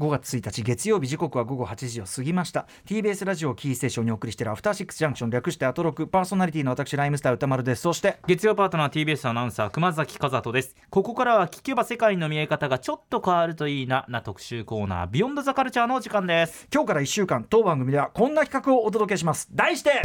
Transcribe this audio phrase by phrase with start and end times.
[0.00, 2.66] 5月1日月曜日時刻は午後8時を過ぎました。
[2.86, 10.74] TBS ラジオキーステーションにお送りしているアフターシックスジャンクション略してアトロクパーソナリティの私ライムスター歌丸ですそして月曜パートナー TBS アナウンサー熊崎和人です。
[10.88, 16.66] ここからは聞けば世界の見え方がちょっと変わるといいなな特集コーナービヨンドザカルチャーの時間です。
[16.72, 19.50] 今日から1週間当番組ではこんな企画をお届けします。
[19.52, 20.00] 題して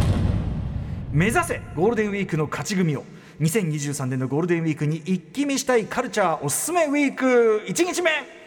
[1.13, 3.05] 目指せゴールデンウィークの勝ち組を。
[3.40, 7.63] 2023年のゴールデンウィークに一気見したいカルチャーおすすめウィーク。
[7.66, 8.45] 1日目。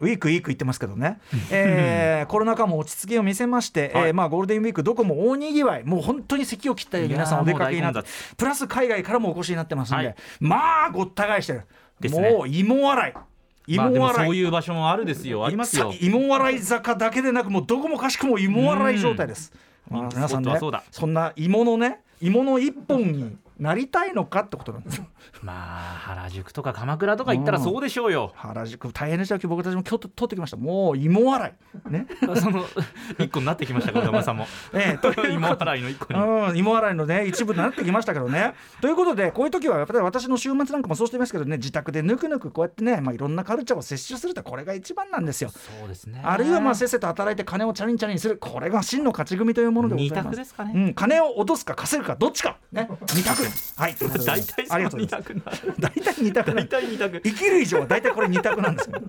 [0.00, 4.08] ウィークウィーク言ってますけどね、えーコロナ禍も落ち着きを見せまして、はい。
[4.08, 5.84] えーまあ、ゴールデンウィークどこも大にぎわい。
[5.84, 8.00] もう本当に席を切ったように皆さんお出かけになって
[8.36, 10.16] プラス海外からもお越しになってますんで、はい。
[10.40, 11.62] まあごった返してる、
[12.00, 12.08] ね。
[12.10, 13.14] もう芋洗い。
[13.68, 15.44] 芋洗い、そういう場所もあるですよ。
[15.44, 15.92] ありますよ。
[15.92, 19.52] さ芋洗い坂だけでなくもうどこもかしくも芋洗い状態です。
[19.90, 19.96] うん。
[19.96, 20.58] まあ皆さんね
[20.90, 25.06] そんな芋のね芋の一本になりたいのかってことなんですよ。
[25.42, 25.56] まあ
[25.98, 28.32] 原宿とか鎌倉とか行ったらそうでしょうよ。
[28.36, 29.40] 原宿大変でしたよ。
[29.48, 30.56] 僕たちも今日取ってきました。
[30.56, 31.54] もう芋洗い。
[31.90, 32.06] ね。
[32.36, 32.64] その
[33.18, 34.46] 一個になってきました小玉さんも。
[34.74, 36.20] ええという芋洗いの一個に。
[36.20, 38.54] うん、芋洗いのね一部になってきましたけどね。
[38.80, 45.50] ということでこういう時はやっぱり私の週末なんかもそうしてますけどね自宅でぬくぬくこうやってね、まあ、いろんなカルチャーを摂取するってこれが一番なんですよ。
[45.50, 46.20] そうですね。
[46.22, 48.36] あるいはまあせっせと働いて金をチャリンチャリンする。
[48.38, 50.24] これが真の勝ち組というものでございます。
[50.24, 50.72] 二択ですかね。
[50.74, 52.58] うん、金を落とすか稼ぐかどっちか。
[52.72, 52.88] ね。
[53.14, 53.45] 二択。
[53.76, 53.96] はい。
[54.24, 55.42] 大体その二ありがとうござい択。
[55.78, 59.00] 大体二択大体二択生きる以上は大体これ二択なんですよ。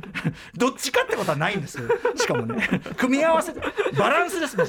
[0.56, 1.88] どっちかってことはないんですよ。
[2.16, 3.62] しかもね、組み合わせて
[3.98, 4.66] バランスですね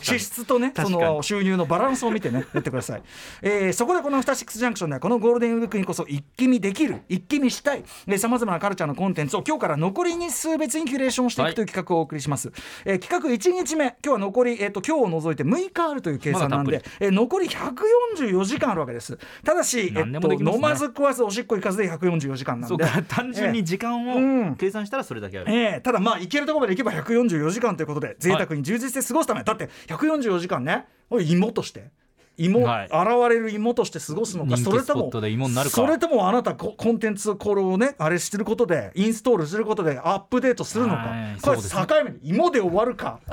[0.00, 3.02] 支出とね、その収入のバランスを見てね、やってください。
[3.42, 7.84] えーそこでこのアフターシックスジャンクションではこのゴールデンウィークにこそ一気見できる、一気見したい、
[8.18, 12.52] さまざまなカルチャーのコンテンツを今日から残り日数別にキュレーションしていくという企画をお送りします。
[12.84, 18.91] えー企画1日目、今日は残りえっ、と今日を除いて6日あるという計算なんで、えー残り144時間あるわけです。
[19.44, 22.84] ただし、えっと飲まず食わずおしっこ行かずで144時間なんで。
[23.08, 24.52] 単純に時間うん。
[24.52, 25.80] を計算したらそれだけある、ええ。
[25.80, 31.90] ただまあ行けるところまで行けば144時間ということで贅沢に充実して過ごすため、だって144時間ね芋として
[32.36, 32.86] 芋、はい。
[32.86, 32.94] 現
[33.30, 35.10] れる芋として過ごすのかそれとも
[35.68, 41.02] それともあなたココンテンツこれをねあれしてることでインストールすることでアップデートするのか。
[41.02, 41.40] はい。
[41.40, 43.20] これ境目に芋で終わるか。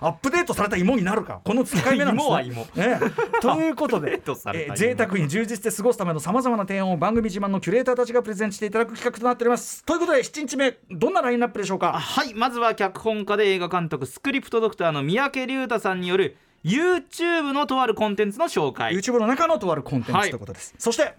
[0.00, 1.40] アップデートされた芋になるか。
[1.44, 2.54] この境目なんです、ね、芋は芋。
[2.62, 3.00] ねえ。
[3.40, 9.84] ということでえー贅沢に充実して過ごすためのさまざまな提案を番組自慢のキュレーターたちがプレゼンしていただく企画となっております。
[9.84, 11.92] ということで7日目どんなラインナップでしょうか？
[11.92, 12.34] はい。
[12.34, 18.94] まずは脚本家で映画監督スクリプトドクターの三宅龍太さんによる YouTube のとあるコンテンツの紹介。
[18.94, 21.12] YouTube の中のとあるコンテンツはいということです、そしてが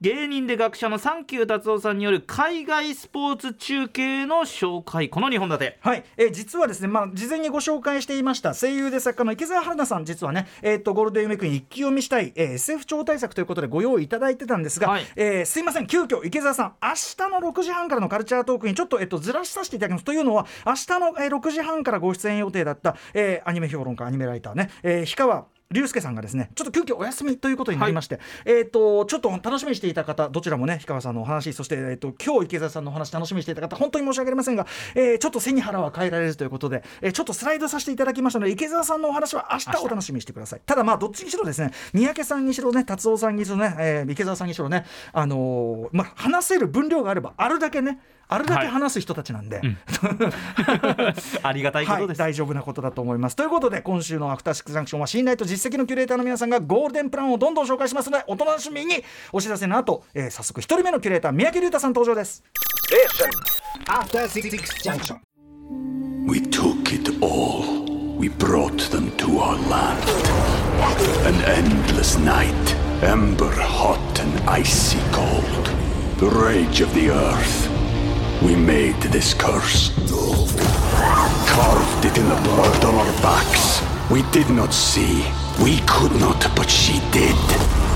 [0.00, 5.08] 芸人で学者のサンキュー達夫さんによる海外スポーツ中継の紹介。
[5.10, 5.78] この2本立て。
[5.80, 8.54] はい、えー実はですね、まあ、事前にご紹介していました。
[8.54, 15.06] 声優で作家の池澤春菜さん実はね、えー、とゴールデンウィークに一気読みしたい、えー SF 超大作ということでご用意いただいてたんですが、はい。
[15.16, 20.04] えーすいません急遽池澤さん明日の6時半からのカルチャートークにちょっと、えっとずらしさせていただきます。
[20.04, 39.84] というのは明日の、えー6時半からご出演予定だった、えーアニメ評論家アニメライターね、えー氷川龍介さんがですねちょっと急遽お休みということになりまして、えっ、とちょっと楽しみにしていた方どちらもね氷川さんのお話そしてえっ、と今日池澤さんのお話楽しみにしていた方本当に申し訳ありませんが、えーちょっと背に腹は変えられずということで、えーちょっとスライドさせていただきましたので池澤さんのお話は明日。
[39.84, 40.60] お楽しみにしてください。
[40.64, 49.60] ただまあどっちにしろですね三宅さんにしろね達夫さんにしろね、えー池澤さんにしろねあのーまあ話せる分量があればあるだけねあるだけ話す人たちなんで、
[51.42, 62.42] ありがたいことです、はい、大丈夫なことだと思いますということで今週のアフターシックスジャンクションは信頼と実績のキュレーターの皆さんがゴールデンプランをどんどん紹介しますのでお楽しみにお知らせの後、えー早速一人目のキュレーター三宅龍太さん登場です
[63.86, 65.18] After Six Junction.
[66.26, 67.84] we took it all.
[68.16, 70.08] We brought them to our land.
[71.26, 75.66] An endless night, ember hot and icy cold.
[76.18, 77.75] The rage of the earth.
[78.42, 79.90] We made this curse.
[81.46, 83.82] Carved it in the blood on our backs.
[84.10, 85.24] We did not see.
[85.62, 87.36] We could not, but she did.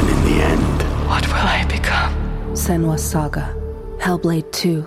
[0.01, 2.13] And in the end, What will I become?
[2.55, 3.55] Senwa Saga.
[3.99, 4.85] Hellblade 2.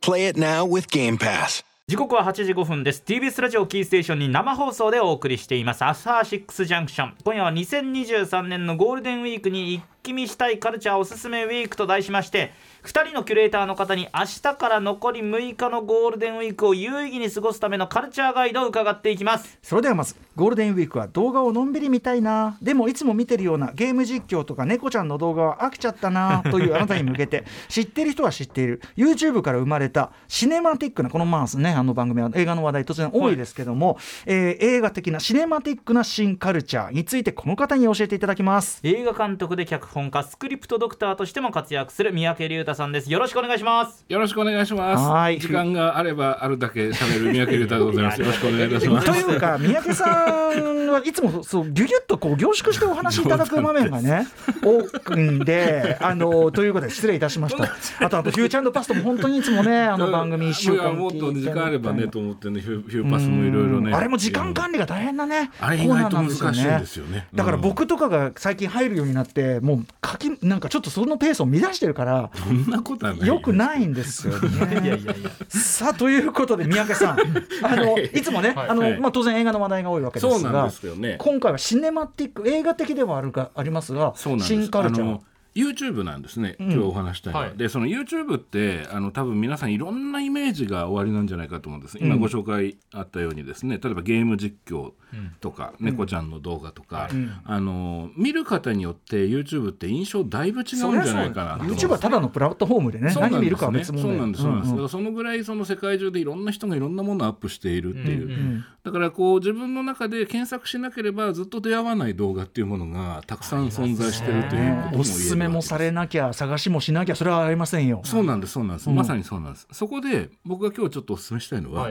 [0.00, 1.62] Play it now with Game Pass.
[1.88, 12.52] 時刻は8時5分です TBS ラジオキーステーションに生放送でお送りしていますアフターシックスジャンクション今夜は2023年のゴールデンウィークに一気見したいカルチャーおすすめウィークと題しまして
[12.82, 17.60] 2人のキュレーターの方に明日から残り6日のゴールデンウィークを有意義に過ごす。
[17.60, 19.56] ためのカルチャーガイドを伺っていきます。
[19.62, 33.54] それではまずゴールデンウィークは動画をのんびり見たいなでもいつも見てるようなゲーム実況とか猫ちゃんの動画は飽きちゃったなというあなたに向けて知ってる人は知っている YouTube から生まれたシネマティックなこのマースねあの番組は映画の話題突然多いです。
[33.54, 45.04] けども、えー映画的なシネマティックな新カルチャーについてこの方に教えていただきます映画監督で脚本家スクリプトドクターとしても活躍する三宅龍太さんですよろしくお願いしますよろしくお願いします。
[45.04, 48.20] はい時間があればあるだけ喋る三宅龍太でございます。
[48.20, 49.24] よろしくお願いいたします。
[49.24, 54.26] というか三宅さんはいつもそうギュギュッとこう凝縮してお話しいただく場面がね
[54.62, 57.64] 多くんであのということで失礼いたしました
[58.04, 63.92] あとあとフューチャーパストも本当にいつもねあの番組一週間いやもっと時間あればねと思ってねフュフューパスもいろいろね。
[63.92, 67.26] あれも時間管理が大変なねあれ意外と難しいんですよね。
[67.34, 73.28] だから僕とかが最近入るようになってもう書きなんかちょっとそのペースを乱してるからそんなことはない。
[73.28, 74.98] よくないんですよね。
[75.48, 77.18] さあということで三宅さん。
[77.62, 78.22] あのい。
[78.22, 78.98] つもね、あのはい。
[78.98, 81.16] まあ、当然映画の話題が多いわけですがそうなんですよね。
[81.18, 84.28] 今回はシネマティック映画的ではあるがありますがす。
[84.40, 85.18] 新カルチャー
[85.54, 87.56] YouTube なんですね、今日お話したいのは、はい。
[87.56, 91.98] でその YouTube ってあの多分皆さんいろんなイメージがおありなんじゃないかと思うんです。
[92.00, 93.78] 今ご紹介あったようにですね。
[93.82, 94.92] 例えばゲーム実況
[95.40, 97.08] とか、猫ちゃんの動画とか、
[97.44, 103.08] あの見る方によって YouTube って印象だいぶ違うんじゃないかなと YouTube はただのプラットフォームでね。
[103.08, 103.28] ですね。
[103.30, 118.00] 何見るかは別物そうなんですそうなんです、うんうんだからそのぐらいその世界中でいろんな人がいろんなものをアップしているっていう、だからこう自分の中で検索しなければずっと出会わない動画っていうものがたくさん存在してるということも言えるめもされなきゃ探しもしなきゃそれはありませんよ。
[118.04, 119.68] そうなんですそうなんです、まさにそうなんです。
[119.72, 121.90] そこで僕が今日ちょっとお勧めしたいのは、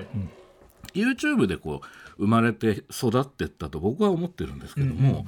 [0.94, 1.82] YouTube でこ
[2.18, 5.26] う生まれて育ってったと僕は思ってるんですけども、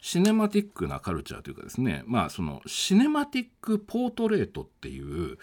[0.00, 5.38] シネマティックなカルチャーというかですねまあそのシネマティックポートレートっていう、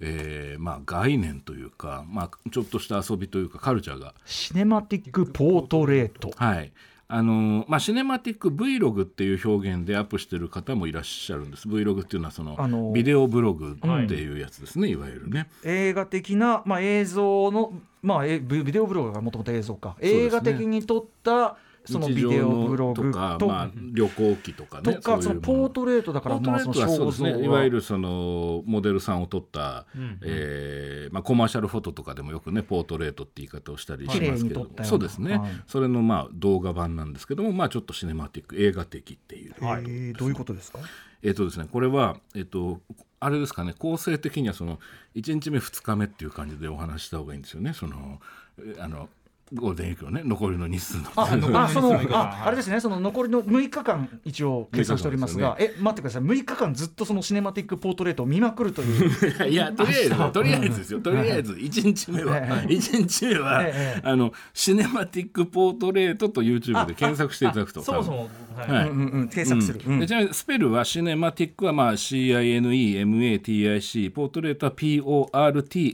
[0.00, 4.14] えーまあ、概念というか、まあ、ちょっとした遊びというかカルチャーが。
[4.24, 6.32] シネマティックポートレート。
[6.36, 6.72] はい
[7.10, 11.66] あのまあ、シネマティック Vlog っていう表現でアップしてる方もいらっしゃるんです。
[11.66, 15.48] Vlog っていうのはその、あのビデオブログっていうやつですね、いわゆるね。
[15.64, 17.72] 映画的な、まあ、映像の、
[18.02, 21.56] まあ、えビビデオブログがもともと映像か、映画的に撮った
[21.92, 25.40] そのビデオブログとか、まあ、旅行記とかねとかその。
[25.40, 27.42] ポートレートだからまあそうですね。
[27.44, 29.86] いわゆるそのモデルさんを撮った、
[30.22, 34.68] えーまあ、コマーシャルフォトとかでもよくねポートレートって言い方をしたりしますけど。
[34.84, 35.50] そうですね、はい。
[35.66, 40.78] それのまあ動画版なんですけども、まあ、ちょっとシネマティック映画的っていう、えーどういうことですか？
[41.22, 42.80] えっ、とですねこれはえっ、と
[43.20, 44.78] あれですかね構成的にはその
[45.16, 47.72] 1日目2日目っていう感じでお話しした方がいいんですよね。
[47.72, 48.20] その
[48.60, 49.08] えあの
[49.54, 52.80] ゴールデンウィークのね残りの日数のああそのああれですね。
[52.80, 55.56] その残りの6日間一応計算しておりますが。
[55.58, 56.22] え待ってください。
[56.22, 59.28] 6日間ずっとそのシネマティックポートレートを見まくるという。
[59.48, 61.00] いやとりあえずとりあえずですよ。
[61.00, 67.82] とりあえず1日目はえ1日目はええあのシネマティックポートレートと YouTube で検索していただくと。
[67.82, 68.70] そもそも、はい。
[68.70, 68.90] はい。
[68.90, 70.00] うんうん検索する、うん。
[70.00, 75.92] でちなみにスペルはシネマティックはまあ CINEMATIC ポートレートは PORTRAIT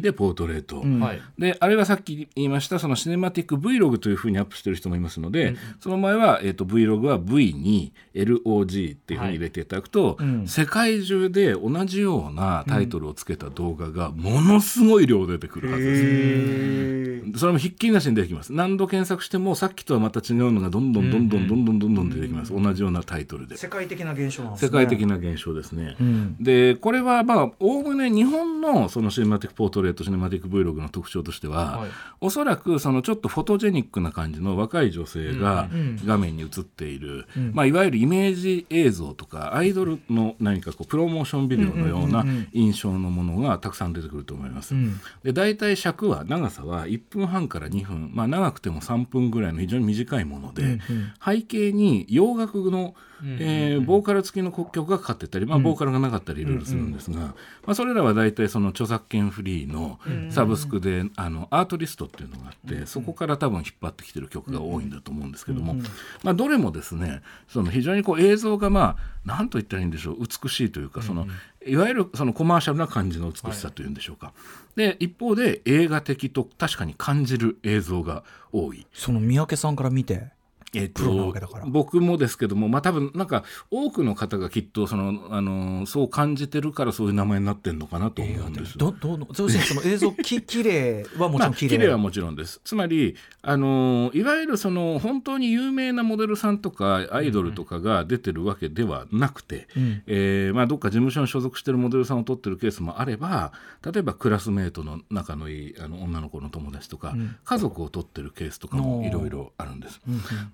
[0.00, 1.20] でポートレート、はい。
[1.38, 17.38] であれはさっき言いましたそのシネマティック Vlog というふうにアップしてる人もいますので、その前は、えー、と Vlog は V に LOG っていうふうに入れていただくと、世界中で同じようなタイトルをつけた動画がものすごい量出てくるはずです。
[17.38, 18.52] それもひっきりなしに出てきます。
[18.52, 23.56] 何度検索してもさっきとはまた違うのがどんどんどんどんどんどんどんどん出てきます、同じようなタイトルで。
[23.56, 24.68] 世界的な現象なんですね。
[24.68, 25.96] 世界的な現象ですね。
[26.02, 26.36] ん。
[26.40, 31.90] でこれはまあおおむね日本のそのシネマティックポートレートシネマティック Vlog の特徴としては、はい
[32.20, 35.68] おそらくそのちょっとフォトジェニックな感じの若い女性が
[36.04, 44.74] 画面に映っている、まあ、いわゆるイメージ映像とかアイドルの何かこうプロモーションビデオのような印象のものがたくさん出てくると思います。
[45.22, 50.78] で大体尺は長さは1分半から2分、まあ、長くても3分ぐらいの非常に短いもので、
[51.24, 57.34] 背景に洋楽の、えーボーカル付きの曲がかかってたり、まあ、ボーカルがなかったりいろいろするんですが、ま
[57.68, 59.98] あ、それらは大体その著作権フリーの
[60.30, 65.76] サブスクで、あのアートリストっていうのがあって、そこから多分引っ張ってきてる曲が多いんだと思うんですけども、
[66.22, 71.26] まあ、どれもですねその非常にこう映像がまあ何と言ったらいいんでしょう美しいというかその、
[71.66, 74.32] いわゆるそのコマーシャルな感じの美しさというんでしょうか。
[74.76, 78.86] で一方で映画的と確かに感じる映像が多い。
[78.92, 80.28] その三宅さんから見て
[80.76, 81.34] えっと
[81.66, 88.76] 僕もですけども、まあ、多分なんか多くの方がきっとそのあのそう感じてるからそういう名前になってるのかなと思うんです。
[88.78, 92.60] どどの要するにその映像き綺麗はもちまあ、ろん綺麗、綺麗はもちろんです。
[92.64, 99.68] つまり、あのいわゆるその本当に有名なモデルさんとかアイドルとかが出てるわけではなくて、
[100.06, 103.52] えーまあ、どっか事務所に所属してるモデルさんを撮ってるケースもあれば
[103.84, 107.14] 例えばクラスメートの仲のいいあの女の子の友達とか、
[107.44, 110.00] 家族を撮ってるケースとかもいろいろあるんです。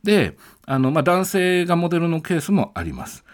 [0.02, 3.24] でであの、まあ、男性がモデルのケースもあります。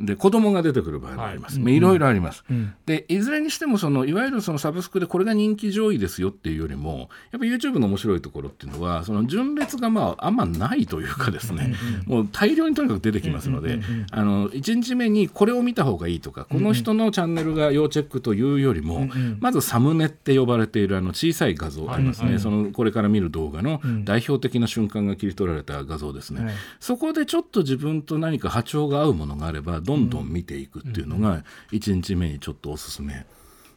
[0.00, 1.58] で子供が出てくる場合もあります。
[1.58, 2.44] まあいろいろあります。
[2.86, 11.74] でいずれにしてもそのいわゆるそのサブスクでこれが人気上位ですよっていうよりもやっぱ YouTube の面白いところっていうのはその順列がまああんまないというかですね、
[12.06, 19.08] もう大量にとにかく出てきますので、あの1日目にこれを見た方がいいとかこの人のチャンネルが要チェックというよりも、
[19.40, 33.26] まずサムネって呼ばれているあの小さい画像ありますね、そのこれから見る動画の代表的な瞬間が切り取られた画像ですね、そこでちょっと自分と何か波長が合うものがあればどんどん見ていくっていうのが1日目にちょっとおすすめ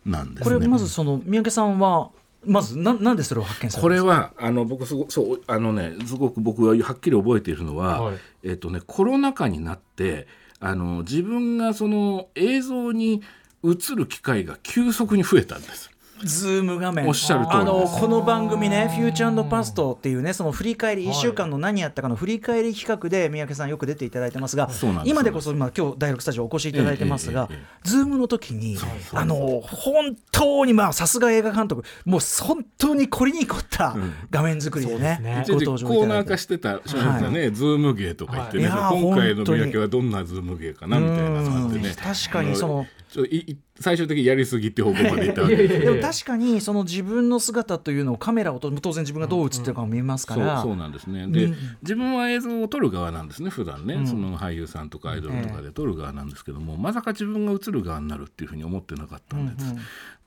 [0.06, 0.56] なんですね。
[0.56, 2.10] これまずその三宅さんは
[2.46, 4.22] まずななんでそれを発見これたんですか？
[4.22, 10.28] はあの僕すごそうあのねすごく僕ははっきり覚えているのは、はいえっとねコロナ禍になって
[10.60, 13.22] あの自分がその映像に
[13.64, 15.91] 映る機会が急速に増えたんです。
[16.24, 17.08] ズーム画面。
[17.08, 17.58] おっしゃる通り。
[17.60, 28.78] あのこの番組ね「フューチャーパスト」っていうねその振り返り1週間の何やったかの振り返り企画で三宅さんよく出ていただいてますがそうなんです今でこそ今今日第6スタジオお越しいただいてますがえええええズームの時に
[29.14, 33.96] あの本当にまあさすが映画監督もう本当に凝りに凝った
[34.30, 36.32] 画面作りでね一時ご登場コーナーいただいて。
[36.32, 39.60] 化してた少女がね、ズーム芸とか言ってね、はい今回の本当に。
[39.60, 41.90] 見分けはどんなズーム芸かなみたいな感じでね。
[41.90, 45.56] うん確かにそのちょいい最終的にやりすぎって方向までいったわけ。
[45.68, 51.28] でも確かにその自分の姿というのをカメラをと当然自分がどう映ってるかも見えますから、そうそうなんですね。
[51.28, 53.50] で、自分は映像を撮る側なんですね。
[53.50, 59.74] 普段ね、その俳優さんとかアイドルとかで撮る側なんですけども、まさか自分が映る側になるっていうふうに思ってなかったんです、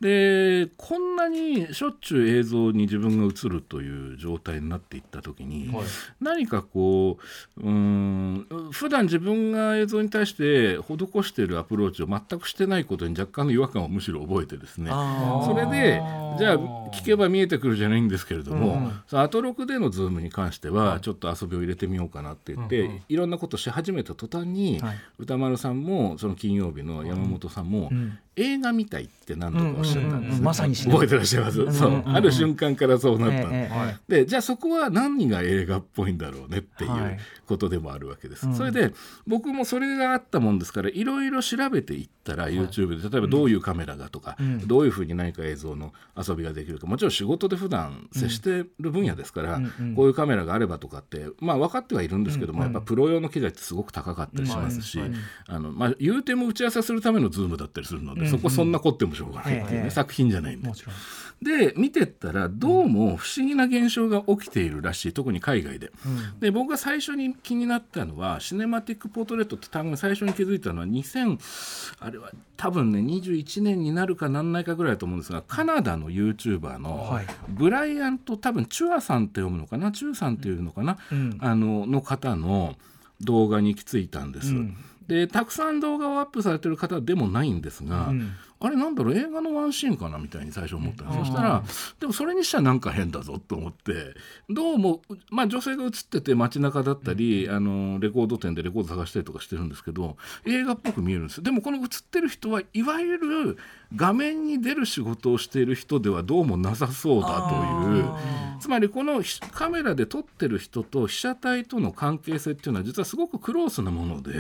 [0.00, 5.70] でこんなにしょっちゅう映像に自分が映るという状態になっていった時に、
[6.20, 7.18] 何かこ
[7.56, 14.90] ううーん普段自分が映像に対して施しているアプローチを全くしてないことに若干の違和感をむしろ覚えてですね。
[14.90, 16.02] それで
[16.38, 16.56] じゃあ
[16.92, 24.96] 聞けば見えてくるじゃないんですけれども、そのアトロクでのズームに関してはちょっと遊びを入れてみようかなって言って、いろんなことし始めた途端に、はい。
[25.18, 27.90] 歌丸さんもその金曜日の山本さんも、
[28.36, 32.02] 映画みたいって何度かおっしゃったんです、うんうんうんまさにし覚えてらっしゃいます、そう。
[32.06, 36.90] ある瞬間からそうなったええええでじゃあそこは何が映画っぽいんだろうねっていう。
[36.90, 38.92] はいことでもあるわけです、それで
[39.26, 44.36] 僕もそれがあったもんですからいろいろ調べていったら YouTube で例えばどういうカメラがとか、
[44.66, 49.60] どういうふうに何か映像の遊びができるかもちろん仕事で普段接してる分野ですから、
[49.96, 55.00] こういうカメラがあればとかってまあ分かってはいるんですけども、やっぱプロ用の機材ってすごく高かったりしますし、
[55.46, 60.68] あのまあ、言うても打ち合わせするためのズームだったりするので、そこそんな凝ってもしょうがないっていうね、ええ作品じゃないんで。
[60.68, 60.74] も。
[60.74, 60.94] ちろん
[61.42, 65.90] で見てったらどうも不思議な現象が起きているらしい特に海外で,、
[66.40, 77.26] で僕が最初に気になったのはシネマティック・ポートレートって単語に最初に気づいたのは2000あれは多分ね21年になるかなんないかぐらいだと思うんですがカナダの YouTuber のはい。
[77.48, 79.92] ブライアント多分チュアさんって読むのかな？
[79.92, 80.98] チューさんっていうのかな、
[81.40, 82.76] あのの方の
[83.20, 84.54] 動画に行き着いたんです。
[85.06, 88.12] でたくさん動画をアップされてる方でもないんですが、
[88.61, 91.62] あれなんだろう映画のワンシーンかなみたいに最初思ったんです、そしたら
[92.00, 94.14] でもそれにしてはなんか変だぞと思って。
[94.49, 101.42] どうも、まあ、女性が映ってて街中だったり、あのレコード店でレコード探したりとかしてるんですけど映画っぽく見えるんです。
[101.42, 103.58] でもこの映ってる人はいわゆる
[103.94, 107.54] 画面に出る仕事をしている人ではどうもなさそうだと
[107.94, 108.04] いう。
[108.61, 114.32] つまりこのひカメラで撮ってる人と被写体との関係性っていうのは実はすごくクロースなもので、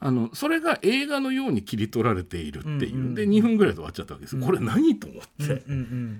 [0.00, 5.62] あのそれが映画のように切り取られているっていう、で2分ぐらいで終わっちゃったわけです、これ何と思って、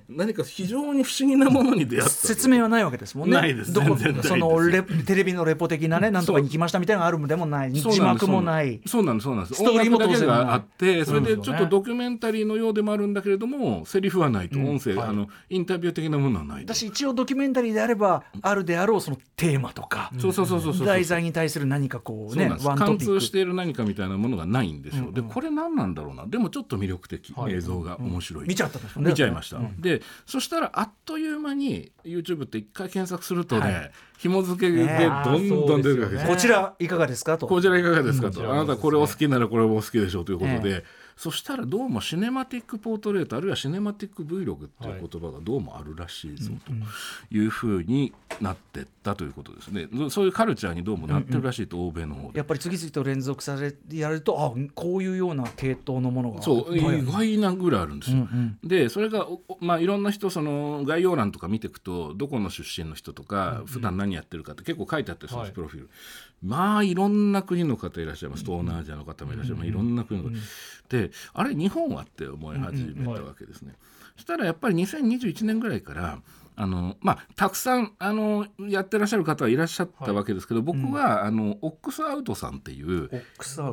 [0.08, 3.36] 何か非常に不思議なものに出会った説明はないわけですもんね。
[3.36, 3.72] ないです。
[3.72, 4.28] どこ全然ないです。
[4.28, 8.80] そのレテレビのレポ的なね、なんとかに行きましたみたいなのがあるんでもない、字幕もない。
[8.86, 9.24] そうなんです。
[9.24, 9.54] そうなんです。
[9.54, 14.58] ストーリーも当然があってそれでちょっとドキュメンタリーのようでもあるんだけれどもセリフはないと。
[14.58, 16.74] 音声、あのインタビュー的なものはないと。
[16.74, 20.10] 私一応ドキュメンタリーであればあるであろうそのテーマとか、
[20.84, 26.26] 題材に対する何かこうね貫通している何かみたいなものがないんですよ、でこれ何なんだろうな。
[26.26, 29.10] でもちょっと魅力的、映像が面白い、見ちゃったんですもんね。
[29.10, 34.84] 見ちゃいました、でそしたらあっという間に YouTube って一回検索するとね、紐付けで
[35.24, 37.38] どんどん出るわけですよこちらいかがですか？
[37.38, 37.46] と。
[37.46, 38.30] こちらいかがですか？
[38.30, 40.84] と、あなたこれお好きならこれもお好きでしょうということで、
[41.18, 49.88] そしたらどうもシネマティックポートレートあるいはシネマティック Vlog っていう言葉がどうもあるらしいぞというふうになってったということですね。
[50.10, 52.38] そういうカルチャーにどうもなってるらしいと、欧米の方で。
[52.38, 56.40] やっぱり次々と連続されやるとあこういうような系統のものが。
[56.40, 58.18] そう意外なぐらいあるんですよ。
[58.18, 59.26] うんでそれが、
[59.60, 65.52] まあ、いろんな人その概要欄とか見ていくとどこの出身の人とか、普段何やってるかって結構書いてあってそのはい。
[65.52, 65.90] プロフィール、
[66.42, 68.44] まあいろんな国の方いらっしゃいます。
[68.44, 70.37] 東南アジアの方もいらっしゃいます、いろんな国の方、
[70.88, 73.75] であれ日本はって思い始めたわけですね。
[74.16, 76.21] そしたらやっぱり2021年ぐらいから
[76.61, 83.09] あのまあ、たくさんあのやってらっしゃる方はいらっしゃったわけですけど、僕は、あのオックスアウトさんっていう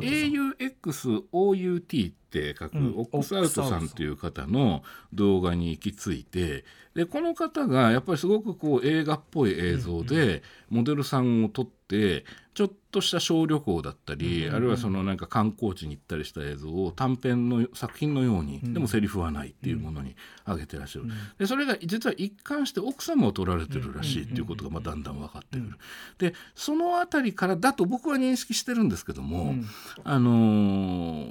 [0.02, 2.94] AUXOUT って書く、うん。
[2.96, 20.16] オックスアウトさんという方の動画に行き着いてでこの方がやっぱりすごくこう映画っぽい映像でモデルさんを撮ってちょっとした小旅行だったり、あるいはそのなんか観光地に行ったりした映像を短編の作品のように、でもセリフはないっていうものに
[20.48, 25.78] 上げてらっしゃる、でそれが実は一貫して奥様を撮られてるらしいっていうことがまあだんだん分かってくる、
[26.20, 29.56] でそのあたりからだと僕は認識してるんですけども、
[30.06, 30.32] あの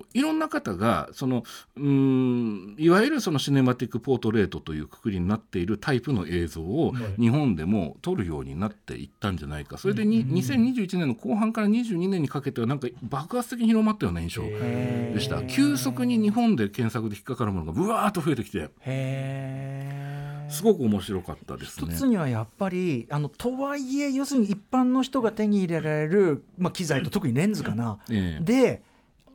[0.03, 1.45] ーいろんな方がその
[1.77, 9.79] うーんいわゆるそのシネマティック・ポートレートというくくりになっているタイプの映像を日本でも撮るようになっていったんじゃないか。
[9.79, 15.43] それでに2021年の後半から22年にかけてはなんか爆発的に広まったような印象でした。
[15.45, 18.69] 急速に日本で検索で引っかかるものがぶわーっと増えてきて
[20.51, 21.95] すごく面白かったですね。
[21.95, 28.45] 一つにはやっぱりあのとはいえ要するに一般の人が手に入れられる、まあ、機材と特にレンズかな、ええ。
[28.45, 28.83] で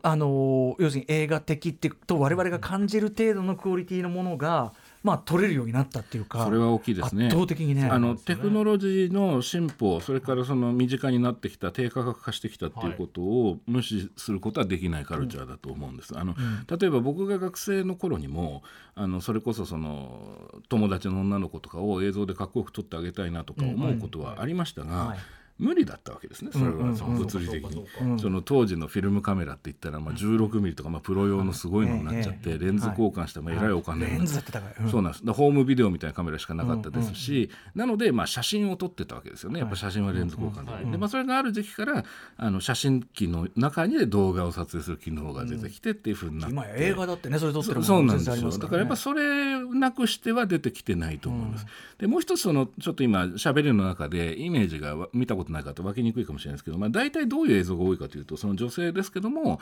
[0.02, 7.28] あの要するに映画的ってと我々が感じる程度のクオリティのものが、まあ、撮れるようになったっていうかそれは大きいですね。
[7.28, 7.88] 圧倒的にね。
[7.90, 16.18] あのテクノロジーの進歩それからその身近になってきた低価格化してきたっていうことを無視することはできないカルチャーだと思うんです。
[16.18, 16.36] あの
[16.80, 18.62] 例えば僕が学生の頃にも
[18.96, 24.96] あのそれこそその友達の女の子とかを映像でかっこよく撮ってあげたいなとか思うことはありましたが。
[25.06, 25.20] はい
[25.60, 27.86] 無理だったわけですね、それはその物理的に、
[28.20, 34.90] その当時のフィルムカメラって言ったら、まあ、16ミリとか、まあ、プロ用のすごいのになっちゃって、レンズ交換してもえらいお金をレンズだって高い、うん。
[34.90, 35.34] そうなんです。
[35.34, 39.60] ホームビデオみたいなカメラしかなかったですし、なので、まあ、写真を撮ってたわけですよね。
[39.60, 42.04] やっぱ写真はレンズ交換で,、でまあ、それがある時期から
[42.38, 48.50] あの写真機の中に動画を撮影する機能が出てきてっていうふうになって、今や映画だってねそれ撮ってるもそそうのなんですよ。
[48.50, 51.66] だかららやっぱそれなくしては出てきてないと思います。
[52.00, 59.60] でもう一つそのちょっと今喋りの中でイメージがわ見たことない方分けにくいかもしれないですけど、まあ、大体どういう映像が多いかというとその女性ですけども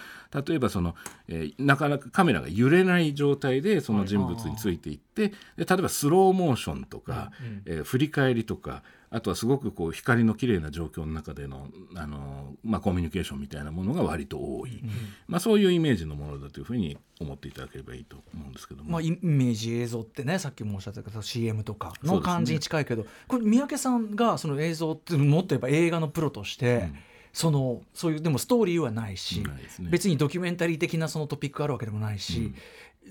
[0.47, 0.95] 例えばその、
[1.27, 7.31] えーなかなかカメラが揺れない状態でその人物についていって、で例えばスローモーションとか、
[7.65, 14.83] えー振り返りとかあとはすごくこう光の綺麗な状況の中でのあの、まあ、コミュニケーションみたいなものが割と多い、
[15.27, 18.91] まあ、そういうイメージのものだというふうに思っていただければいいと思うんですけども。
[18.91, 26.89] まあ、イメージ映像ってねさっきもおっしゃったけど CM とかの感じに近いけど、これ三宅さんがその映像ってもっと言えば映画のプロとして、
[27.31, 29.45] そのそういうでもストーリーはないしね。
[29.89, 32.53] 別にドキュメンタリー的なそのトピックがあるわけでもないし、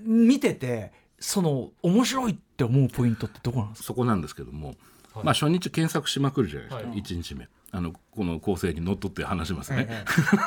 [0.04, 3.86] 見ててその面白いって思うポイントってどこなんですか？
[3.86, 4.74] そこなんですけども、
[5.22, 7.02] まあ初日検索しまくるじゃないですか、はい。
[7.02, 7.48] 1日目。
[7.72, 10.04] あのこの構成にのっとって話しますね、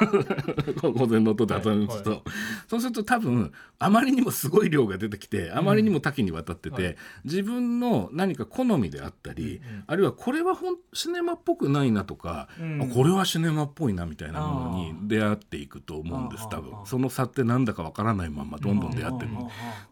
[0.81, 2.23] 構成にのっとって話しますと、
[2.67, 19.31] そうすると多分あまりにもすごい量が出てきてあまりにも多岐にわたってて、自分の何か好みであったり、あるいはこれはほんシネマっぽくないなとか、あこれはシネマっぽいなみたいなものに出会っていくと思うんです多分その差ってなんだかわからないまんまどんどん出会ってる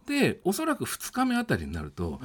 [0.07, 2.19] でおそらく2日目あたりになると、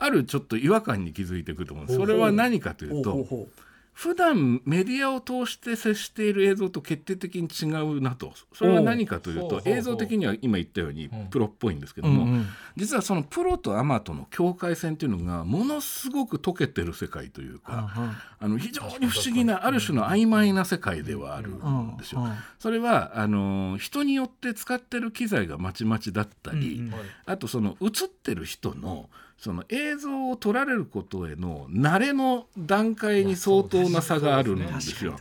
[0.00, 1.98] あるちょっと違和感に気づいていくと思うんです。
[1.98, 3.48] それは何かというと
[3.92, 8.32] 普段メディアを通して接している映像と決定的に違うなと。
[8.54, 12.44] それは何かというと映像的には今言ったようにプロっぽいんですけども、
[12.76, 17.90] 実はそのプロとアマとの境界線というのがものすごく溶けてる世界というか、
[18.38, 22.26] あの非常に不思議なある種の曖昧な世界ではあるんですよ。
[22.58, 26.90] それはあの人によって使ってる機材がまちまちだったり、
[27.26, 29.10] あとその映ってる人の
[29.40, 35.16] その映像を撮られることへの慣れの段階に相当な差があるんですよ。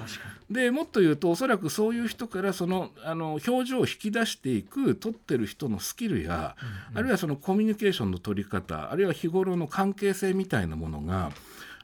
[0.52, 6.58] でもっと言うとおそらくそういう人からそのあの表情を引き出していく撮ってる人のスキルや、
[6.94, 11.32] あるいはそのコミュニケーションの取り方あるいは日頃の関係性みたいなものが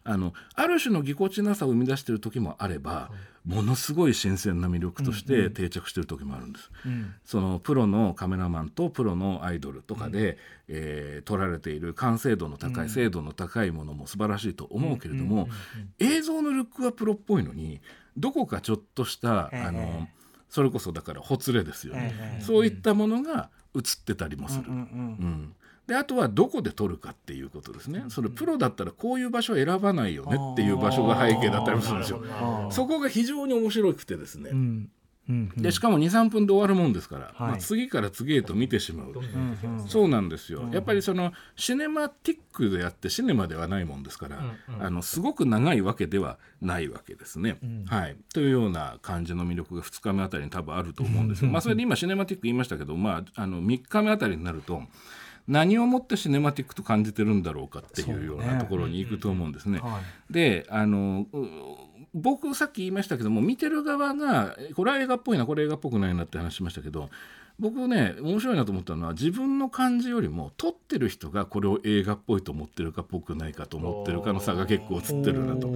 [0.07, 3.09] あのある種のぎこちなさを生み出している時もあれば、
[3.43, 6.69] ものすごい新鮮な魅力として定着している時もあるんです。
[7.25, 10.37] そのプロのカメラマンとプロのアイドルとかで、
[10.67, 15.49] えー撮られている完成度の高い、精度の高いものも素晴らしいと思うけれども、
[15.97, 17.81] 映像のルックはプロっぽいのに
[18.15, 19.61] どこかちょっとした、ええ。
[19.63, 20.07] あの
[20.49, 22.41] それこそだからほつれですよね、ええ。
[22.43, 24.65] そういったものが映ってたりもする。
[24.69, 25.55] うん
[25.87, 32.23] であとはどこで撮るかっていうことですね、そのプロだったらこういう場所を選ばないよねっていう場所が背景だったりもするんですよ。
[32.71, 34.89] そこが非常に面白くてですね、うん。
[35.27, 35.49] うん。
[35.57, 37.33] でしかも23分で終わるもんですから、はい。
[37.37, 39.13] まあ、次から次へと見てしまう、
[39.87, 44.41] そうなんですよ、やっぱりそのシネマティックであってシネマではないもんですから、
[44.79, 47.57] あのすごく長いわけではないわけですね。
[47.87, 51.49] はい、というような感じの魅力が2日目あたりに多分あると思うんですよ。
[51.51, 54.83] まあ、それで今シネマティック言いましたけど、まあ、あの3日目あたりになると
[55.47, 59.79] 何をもってシネマティックと感じてるんだろうかっていうようなところに行くと思うんですね。
[59.79, 60.33] はい。
[60.33, 61.37] であのう
[62.13, 67.09] 僕さっき言いましたけども見てる側がこれは映画っぽいなこれ映画っぽくないなって話しましたけど
[67.59, 75.71] 僕ね面白いなと思ったのは自分の感じよりも撮ってる人がこれを映画っぽいと思ってるかっぽくないかと思ってるかの差が結構映ってるなと。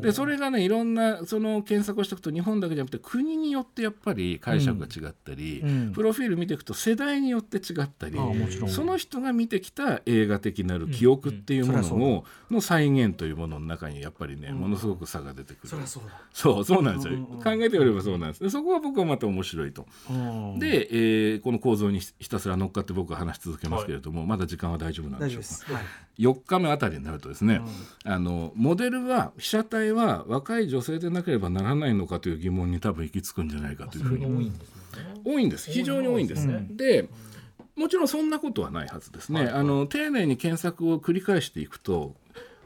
[0.00, 5.92] でそれがねいろんなその検索をしていくと日本だけじゃなくて国によってやっぱり解釈が違ったり、うん。
[5.92, 8.18] プロフィール見ていくと世代によって違ったり、
[8.68, 15.68] その人が見てきた映画的なる記憶っていうものうんうんを、の再現というものの中にやっぱりね、ものすごく差が出てくる。
[15.68, 16.20] そそうだ。
[16.32, 18.42] そうそうなんですよ、考えてみればそうなんです。
[18.42, 19.86] でそこは僕はまた面白いと。
[20.10, 20.58] うん。
[20.58, 25.74] で、えーこの構造にひひたすら乗っかって僕は話し続けますけれども、まだ時間は大丈夫なんで大しょうか。
[25.74, 25.84] はい。
[26.18, 27.60] 4日目あたりになるとですね、
[28.04, 34.26] あのモデルは被写体は若い女性でなければならないのかという疑問に多分行き着くんじゃないかというふうに。
[34.26, 35.20] 多いんですよね。
[35.24, 35.70] 多いんです。
[35.70, 37.08] 非常に多いんです、で
[37.76, 42.14] もちろんそんなことはないはずですね、あの丁寧に検索を繰り返していくと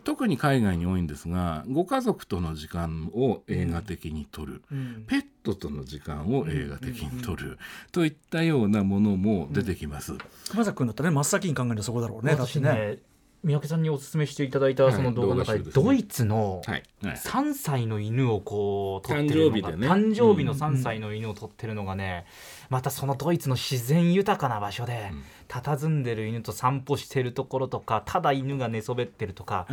[0.08, 4.62] 特に海外に多いんですがご家族との時間を映画的に撮る、
[5.06, 7.58] ペットとの時間を映画的に撮る、
[7.92, 10.14] といったようなものも出てきます。
[10.50, 12.36] 熊崎君だったらね真っ先に考えるのはそこだろうね。
[12.62, 12.98] ね
[13.44, 17.14] 三宅さんにお勧めしていただいたその動画の中で、ドイツのはいはい。
[17.14, 19.88] 3歳の犬をこう撮ってるのが誕生日でね。
[19.88, 22.26] 誕生日の3歳の犬を撮ってるのがね、
[22.68, 25.12] またそのドイツの自然豊かな場所で、
[25.48, 29.66] 佇んでる犬と散歩してるところとかただ犬が寝そべってるとか、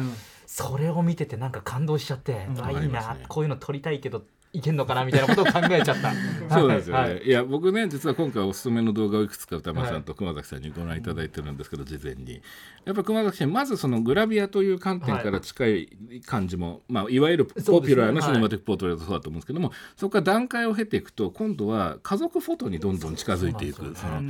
[0.45, 4.23] それを見ててなんか感動しちゃって、あいいな、こういうの撮りたいけど
[4.55, 6.13] いけんのかなみたいなことを考えちゃった。
[6.49, 12.41] そうなんですよね、はいい、や僕ね実は今回おすすめの動画をいくつか歌丸さんと熊崎さんにご覧いただいてるんですけど、事前に。
[12.85, 15.89] やっぱ熊崎さんまずそのグラビアという観点から近い
[16.25, 23.95] 感じも、まあ、いわゆるポピュラーなシネマティックポートレートそうだと思うんですけども、そこから段階を経ていくと今度は家族フォトにどんどん近づいていく。
[23.95, 24.21] その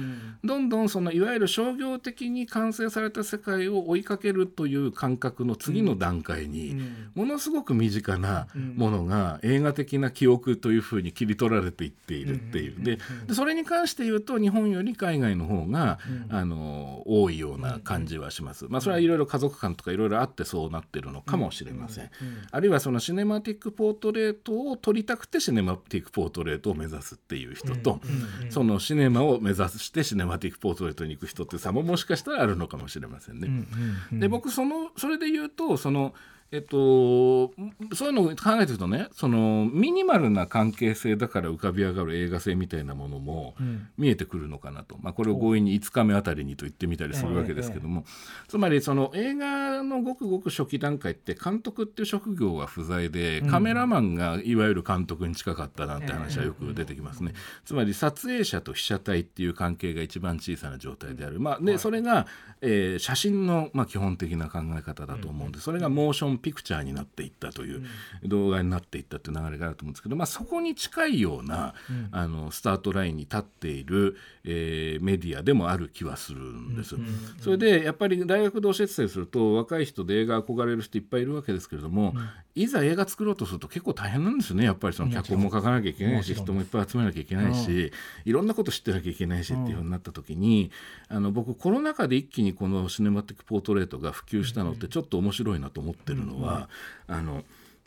[0.43, 6.77] どんどんそのいわゆる商業的に完成された世界を追いかけるという感覚の次の段階に、
[7.13, 12.83] ものすごく身近なものが映画的な記憶というふうに切り取られていっているっていう。
[12.83, 12.97] で
[13.27, 15.99] でそれに関して言うと日本より海外の方が、
[16.29, 18.65] あの多いような感じはします。
[18.69, 22.09] まあ、それはいろいろ家族間とかいろいろあってそうなってるのかもしれません。
[22.51, 27.99] あるいはそのシネマティックポートレートを撮りたくてシネマティックポートレートを目指すっていう人と、
[28.49, 33.65] そのシネマを目指してシネマティックポートレートに行く人って差ももしかしたらあるのかもしれませんね。
[34.11, 36.13] で僕そのそれで言うとその
[36.51, 37.51] えっと、
[37.93, 43.55] そういうのを考えてるとねそのミニマルな関係性だから浮かび上がる映画性みたいなものも
[43.97, 48.05] 見えてくるのかなと、まあ、これを強引に5日目あたりにと言ってみたりするわけですけども、
[48.47, 57.33] つまりその映画のごくごく初期段階って監督っていう職業が不在でカメラマンがいわゆる監督に近かったなんて話はよく出てきますね。
[57.65, 62.27] つまり撮影者と被写体っていう関係が一番小さな状態である、まあ、でそれが、
[62.61, 67.83] えー写真の、まあ、基本的な考え方だと思うんでそれがモーションピクチャーになっていったという
[68.23, 71.73] 動画になっていったという流れがあると思うんですけど、まあ、そこに近いような、
[72.11, 76.95] あのスタートラインに立っている、えーメディアでもある気はするんです。
[77.41, 82.15] それでやっぱり大学で教えてたりすると若い人で映画憧れる人いっぱいいるわけですけれども、
[82.55, 84.65] いざ映画作ろうとすると結構大変なんですよね。
[84.65, 87.91] やっぱりその脚本も書かなきゃいけないし人もいっぱい集めなきゃいけないし、
[88.25, 90.71] いろんなこと知ってなきゃいけないしっていうふうになった時に、
[91.09, 96.69] あの僕コロナ禍で一気にこのシネマティックポートレートが普及したのってちょっと面白いなと思ってるのは、
[97.07, 97.43] あの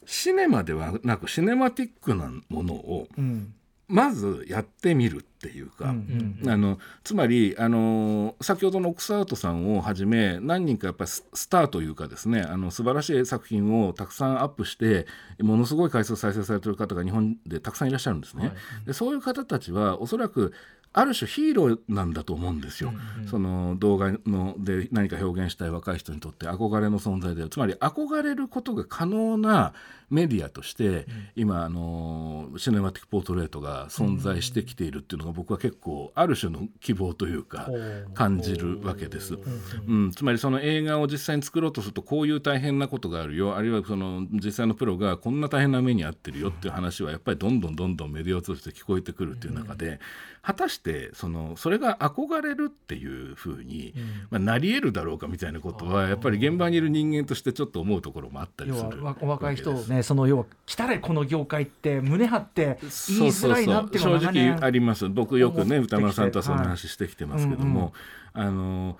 [0.06, 3.08] シネマではなくシネマティックなものを
[3.88, 5.94] まずやってみるっていうか、
[6.46, 15.06] あのつまりあの先ほどのオックスアウトさんをはじめ何人かやっぱりススターというかですねあの素晴らしい作品をたくさんアップして
[15.40, 18.52] ものすごい回数再生されてる方が日本でたくさんいらっしゃるんですね。
[18.86, 20.52] でそういう方たちはおそらく
[20.92, 22.92] ある種ヒーローなんだと思うんですよ。
[23.30, 29.74] その動画ので何か表現したい若い人にとって憧れの存在でつまり憧れることが可能な
[30.10, 37.68] メディアとして、今あのシネマティックポートレートが存在してきているっていうのが僕は結構ある種の希望というか
[38.14, 39.34] 感じるわけです。
[39.34, 39.94] う。
[39.94, 43.56] ん、つまりその映画を実際に作ろうとするとこういう大変なことがあるよ。
[43.56, 50.00] あるいはその実際のプロがこんな大変な目に遭ってるよっていう話はやっぱりどんどんどんどんメディアを通じて聞こえてくるっていう中で
[50.42, 53.92] 果たししてそのそれが憧れるっていうふうに、
[54.30, 62.90] まあ、なり得るだろうかみたいなことはやっぱり現場にいる人間としてちょっと思うところもあったり要するはお若い人ねその要は来たれこの業界って胸張って言い
[63.32, 65.08] づらいなって正直あります。
[65.08, 67.92] 僕よくね歌丸さんとはその話してきてますけども、
[68.32, 68.96] あの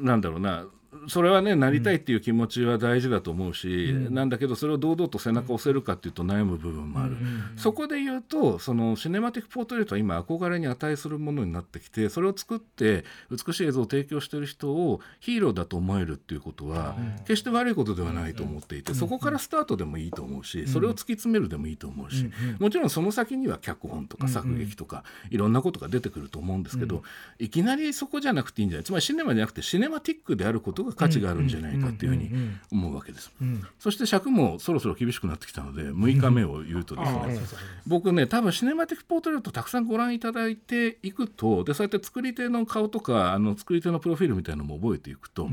[0.00, 0.66] なんだろうな
[1.06, 7.16] それはねなりたいっていう気持ちは大事だと思うし、なんだけどそれを堂々と背中を押せるかっていうと悩む部分もある、
[7.56, 27.02] そこで言うとそのシネマティック・ポートレートは今憧れに値するものになってきてそれを作って美しい映像を提供している人をヒーローだと思えるっていうことは決して悪いことではないと思っていてそこからスタートでもいいと思うしそれを突き詰めるでもいいと思うしもちろんその先には脚本とか作劇とかいろんなことが出てくると思うんですけど
[27.38, 28.84] いきなりそこじゃなくていいんじゃない？
[28.84, 32.30] つまりシネマじゃなくてシネマティックであることが価値があるんじゃないかっていうふうに
[32.72, 33.30] 思うわけです。
[33.78, 37.40] そして尺もそろそろ厳しくなってきたので6日目を言うとですね
[37.86, 45.48] 僕ね多分シネマティック・ポートレートたくさんご覧いただいていくとでそうやって作り手の顔とかあの作り手のプロフィールみたいなのも覚えていくと、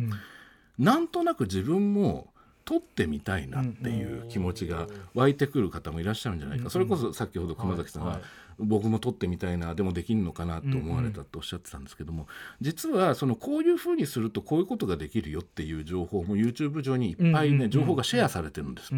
[0.77, 2.27] なんとなく自分も
[2.65, 8.19] 撮ってみたいなっていう気持ちが湧いてくる方もいらっしゃるんじゃないか、それこそ先ほど熊崎さんが、
[8.59, 12.27] 僕も撮ってみたいなでもできるのかなと思われたとおっしゃってたんですけども、
[12.61, 18.91] 実はそのこういうふうにするとこういうことができるよっていう情報も YouTube 上にいっぱいね、情報がシェアされてるんです。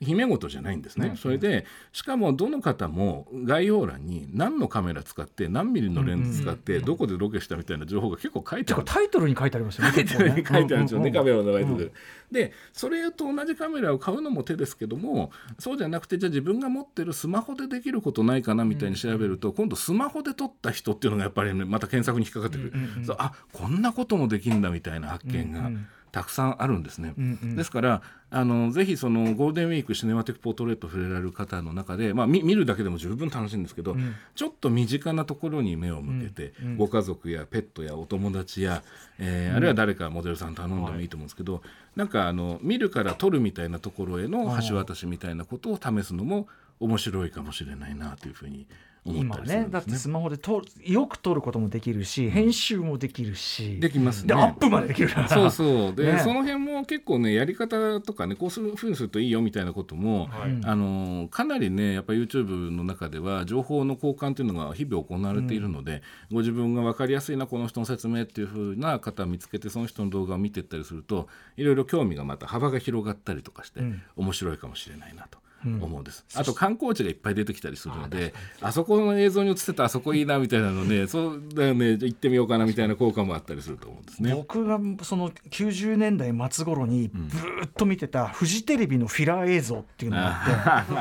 [0.00, 8.82] 姫事じゃないんですね、それでしかもどの方も概要欄に何のカメラ使って何ミリのレンズ使ってどこでロケしたみたいな情報が結構書いてある。
[8.84, 11.90] タイトルに書いてありますよねタイトルに書いてあるんですよね、カメラの名前とか
[12.32, 22.72] でそれと同じカメラを買うのも手ですけどもそうじゃなくてじゃあ自分が持ってるスマホでできることないかなみたいに調べると、今度スマホで撮った人っていうのがやっぱり、ね、また検索に引っかかってくる、
[23.04, 25.70] そうあこんなこともできるんだみたいな発見が。
[26.14, 27.12] たくさんあるんですね、
[27.56, 33.96] ですからあのぜひそのゴールデンウィークシネマティック・ポートレート触れられる方の中で、まあ、見見るだけでも十分楽しいんですけど、
[34.36, 38.84] ちょっと身近なところに目を向けて、ご家族やペットやお友達や、
[39.18, 41.62] えーあるいは誰かモデルさん頼んでもいいと思うんですけど、
[41.96, 46.46] なんかあの見るから撮るみたいなところへの橋渡しみたいなことを試すのも
[46.80, 48.66] 面白いかもしれないなというふうに
[49.06, 49.68] 思った今りするね。
[49.70, 49.90] だって。
[49.92, 54.28] スマホで撮るよく撮ることもできるし編集もできるしできますね。
[54.28, 55.28] でアップまでできるから。
[55.28, 55.94] そうそう。
[55.94, 56.20] で、ね。
[56.20, 60.30] その辺も結構ねやり方とかねこうするふうにするといいよみたいなことも、
[60.64, 73.80] あのかなりねやっぱ YouTube の中では情報の交換というのが日々行われているので、ご自分が分かりやすいなこの人の説明っていうふうな方を見つけてその人の動画を見ていったりするといろいろ興味がまた幅が広がったりとかして、
[74.16, 75.43] 面白いかもしれないなと。
[75.64, 84.34] 思うんです、あと観光地がいっぱい出てきたりするのであそこの映像に映ってたあそこいいなみたいなのね そうだよねじゃあ行ってみようかなみたいな効果もあったりすると思うんですね。
[84.34, 90.92] 僕がその90年代末頃にずーっと見てたフジテレビのフィラー映像っていうのがあって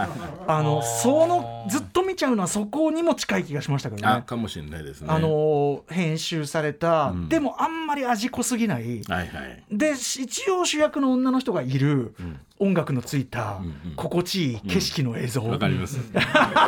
[0.48, 4.08] あのそのずっと見ちゃうのはそこにも近い気がしましたけどね。
[4.08, 5.08] あかもしれないですね。
[5.10, 7.30] あの編集された、ん。
[7.30, 9.64] でもあんまり味濃すぎない、はいはい。
[9.72, 12.16] で一応主役の女の人がいる、
[12.60, 13.60] 音楽のついた、
[13.96, 16.00] 心地いい景色の映像、わかります。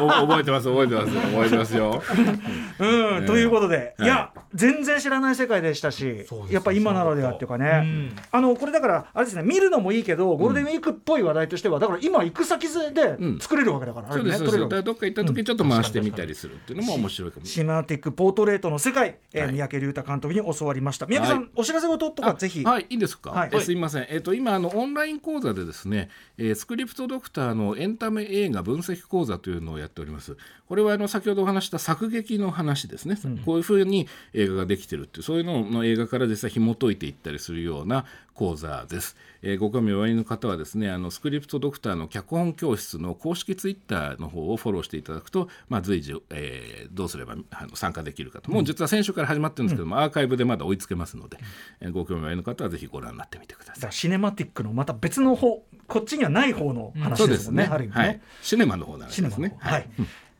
[0.02, 1.16] お覚えてます覚えてます。
[1.16, 2.02] 覚えてますよ。
[2.80, 4.08] うん、ということで、はい。
[4.08, 13.40] い、や全然知らない世界でしたし、やっぱ今ならではっていうかね、あのこれだからあれですね見るのもいいけどゴールデンウィークっぽい話題としてはだから今行く先でうん。
[13.40, 14.84] 作れるわけだから、そうですそうです。
[14.84, 19.54] どっか行った時ちょっと回してみたりするっていうのも面白いかもしシマティックポートレートの世界、えーはい。
[19.54, 21.06] 三宅龍太監督に教わりました。
[21.06, 21.50] 三宅さん、はい。
[21.56, 22.24] お知らせ事と。
[22.24, 22.88] かぜひ、はい。
[22.90, 23.32] いいですか。
[23.32, 23.50] はい。
[23.54, 24.08] えすいません。
[24.10, 30.38] えっ、と今あのオンライン講座でですね、えースクリプトドクターのエンタメ映画分析講座というのをやっております。
[30.68, 33.18] これはあの先ほどお話した作劇の話ですね。
[33.46, 38.06] こういうふうに映画ができてるっていうそういうのの映画から実際紐解いていったりするような
[38.36, 39.16] 講座です。
[39.42, 48.52] えーご興味おありの方はですね、あのスクリプトドクターの脚本教室の公式ツイッターの方をフォローしていただくと、まあ随時、えーどうすればあの参加できるかと。
[48.52, 51.38] もう実は先週から始まってるんですけども、アーカイブでまだ追いつけますので、
[51.80, 53.92] えーご興味おありの方はぜひご覧になってみてください。
[53.92, 57.64] シネマティックのまた別の方こっちにはない方の話でもんね、そうですすね。
[57.64, 58.22] ね、はい。
[58.42, 59.56] シネマの方なんですね。
[59.60, 59.90] はい、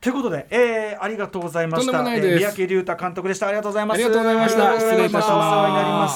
[0.00, 2.02] ということで、えー、ありがとうございました。
[2.02, 3.46] 三宅龍太監督でした。
[3.46, 3.96] ありがとうございます。
[3.96, 6.08] ありがとうございました失礼いたしますたお世話になりま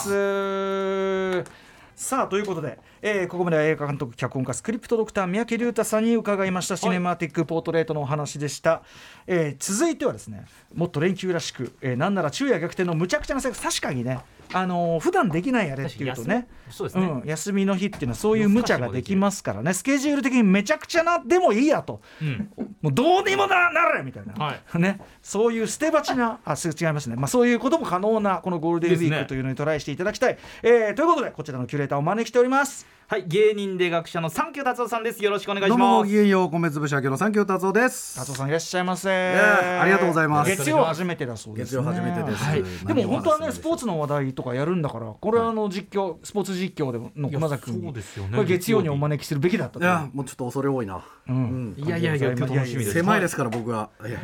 [1.55, 1.70] す。
[2.01, 6.79] さあということで、えーここまでは映画監督脚本家スクリプトドクター三宅龍太さんに伺いました。
[6.79, 8.81] シネマティックポートレートのお話でした、
[9.27, 14.19] えー続いてはですねもっと連休らしく、えーなんなら昼夜逆転のむちゃくちゃな生活確かにね
[14.53, 19.75] あのー普段できないあれっていうとねそうですね、うん、休みの日っていうのはそういう無茶ができますからね。
[19.75, 22.51] スケジュール的にめちゃくちゃなでもいいやと、うん。
[22.81, 24.61] もうどうにもななれみたいな、はい。
[24.79, 35.25] ね、そういう捨て鉢なあす違いますね、まあ、そういうことも可能なこのゴールデンウィークというのにトライしていただきたい、えーということでこちらのキュレーターターをお招きしておりますはい芸人で学者のサンキュー達夫さんです。
[35.25, 35.81] よろしくお願いします。
[35.81, 38.17] ごきげんよう米粒し明けの三協達夫です。
[38.17, 39.09] 達夫さんいらっしゃいませ。
[39.11, 40.51] やありがとうございます。
[40.57, 42.45] 月曜初めてだそうです、ね、月曜初めてです。
[42.45, 48.37] はい、でも本当はねスポーツツの話題とかやるんだからこれはあの実況スポーツ実況での熊崎君いやそうですよね。
[48.37, 51.05] これ月曜にお招きするべきだったといやもうちょっと恐れ多いな。
[51.29, 51.75] うん。
[51.77, 52.93] いやいやいや今日楽しみです。
[52.93, 53.91] 狭いですから僕は。
[54.07, 54.21] いや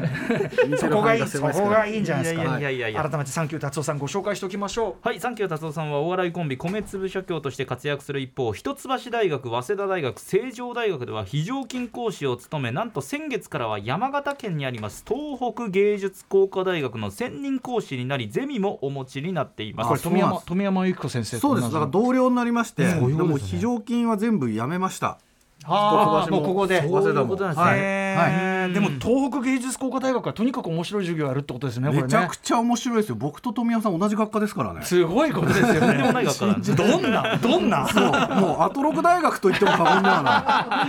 [0.69, 2.43] 見 そこがいいそこがいいんじゃないですか。
[2.43, 2.47] い。
[2.47, 3.03] やいやいやいや。
[3.03, 5.09] 改めてサンキュー達夫さんご紹介しておきましょう。
[5.09, 19.89] はい、サンキュー達夫さんはお笑いコンビ米粒社協として活躍する一方一橋大学早稲田大学成城大学では非常勤講師を務めなんと先月からは山形県にあります東北芸術工科大学の専任講師になりゼミもお持ちになっています。
[19.89, 21.73] これ富山富山由紀子先生とそうです。
[21.73, 25.19] だから同僚になりまして、そういうでも非常勤は全部やめました
[25.67, 26.81] ももうここで。
[26.81, 27.73] そういうことなんですね。
[27.77, 32.05] へーでも東北芸術工科大学はとにかく面白い授業をやるってことですねこれね。
[32.05, 33.15] めちゃくちゃ面白いですよ。
[33.15, 34.83] 僕と富山さん同じ学科ですからね。
[34.83, 36.13] すごいことですよね。
[36.77, 37.87] どんなどんな？
[37.89, 38.05] そう。
[38.41, 40.31] もうアトロク大学と言っても過言ではな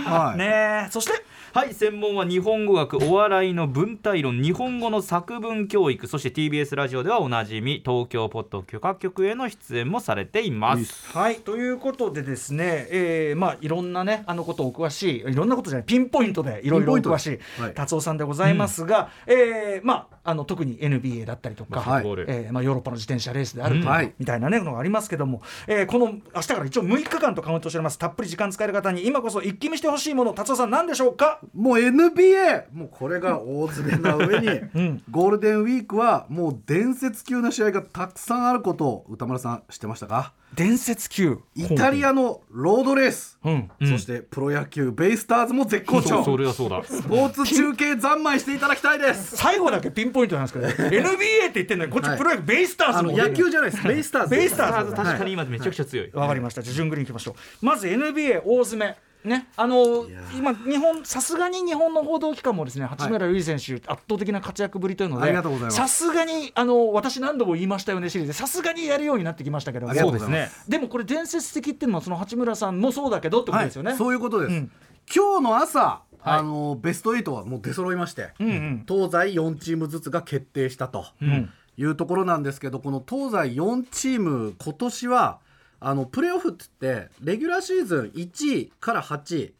[0.00, 0.38] い、はい。
[0.38, 0.90] ねえ。
[0.90, 11.08] そしてはい専門は日本語学お笑いの文体論日本語の作文教育そして TBS ラジオではおなじみ東京ポッド許可局への出演もされています。
[11.16, 17.74] はいということでですね、えーまあいろんなねあのことお詳しいいろんなことじゃないピンポイントでいろいろお詳しいはい。
[17.74, 23.96] 達夫さんでございますが、えーまああの特に NBA だったりとか、はいえーまあ、ヨーロッパの自転車レースであるとか、うん。
[23.96, 24.12] はい。
[24.18, 27.98] みたいなねのがありますけども、えーこの明日から一応6日間とカウントしております。
[27.98, 31.37] たっぷり時間使える方に今こそ一気見してほしいもの達夫さん何でしょうか？
[31.54, 34.48] もう NBA もうこれが大詰めな上に、
[34.82, 35.02] ん。
[35.10, 40.32] ゴールデンウィークはもう伝説級の試合がたくさんあることを歌丸さん知ってましたか？
[40.54, 41.38] 伝説級。
[41.54, 43.70] イタリアのロードレース、うん。
[43.86, 46.24] そしてプロ野球ベイスターズも絶好調。
[46.24, 46.82] それはそうだ。
[46.84, 49.36] スポーツ中継三昧していただきたいです。
[49.38, 52.18] 最後だけピンポイントなんですけど NBA って言ってんのにこっちはい。
[52.18, 53.86] プロ野球ベイスターズの野球じゃないです。
[53.86, 54.92] ベイスターズベイスターズ。
[54.94, 56.62] 確かに今めちゃくちゃ強い、わかりました。
[56.62, 57.66] じゃあ順繰りに行きましょう。
[57.66, 58.96] まず NBA 大詰め。
[59.24, 65.76] ね、あの今日本さすがに日本の報道機関もですね八村塁選手、圧倒的な活躍ぶりというのあでりがとうございます。
[65.76, 69.92] さすがにあの私何度も言いましたよねシリーズでさすがにやるようになってきましたけど。
[69.92, 70.50] そうですね。
[70.68, 74.70] でもこれ伝説的っていうのはその八村さんもそうだけどってことですよね、はい、そういうことです、うん。
[75.12, 78.48] 今日の朝、あのベスト8はもう出揃いまして、うん。
[78.48, 81.50] うん東西4チームずつが決定したとん。
[81.76, 85.38] いうところなんですけどこの東西4チーム今年は
[85.80, 89.54] あのプレーオフって言ってレギュラーシーズン1位から8位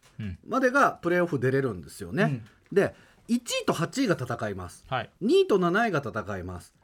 [0.46, 2.42] までがプレーオフ出れるんですよね。
[2.72, 2.94] で
[3.28, 4.84] 1位と8位が戦います。
[4.88, 5.10] はい。
[5.22, 6.74] 2位と7位が戦います。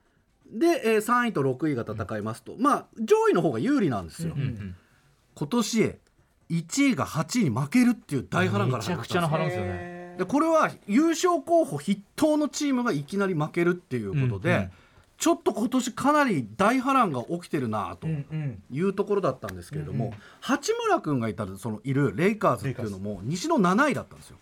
[0.46, 4.34] で、えー3位と6位が戦いますと、まあ上位の方が有利なんですよ。
[5.34, 5.94] 今年
[6.50, 10.16] 1位が8位に負けるっていう大波乱からめちゃくちゃな波乱ですよね。
[10.18, 14.70] でこれは優勝候補筆頭のチームがいきなり負けるっていうことで、うんうん
[15.24, 18.62] ちょっと今年かなり大波乱が起きてるなとうんうん。
[18.70, 24.36] いうところだったんですけれども、八村君がいたそのいるレイカーズっていうのも西の7位だったんですよ。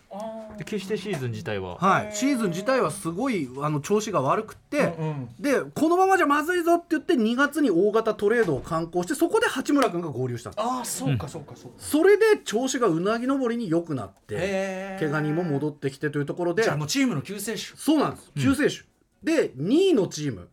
[0.57, 1.77] で決してシーズン自体は。
[1.77, 5.29] はい、シーズン自体はすごいあの調子が悪くて、うんうん。
[5.39, 10.65] でこのままじゃまずいぞって言って2月に大型トレードを敢行してそこで八村君が合流したんです。
[10.65, 17.73] ああそうかそうかそうか、それで調子がうなぎ登りに良くなって怪我人も戻ってきてというところでじゃあもうチームの救世主。
[17.77, 18.31] そうなんです。
[18.37, 18.85] 救世主、
[19.23, 20.49] で2位のチーム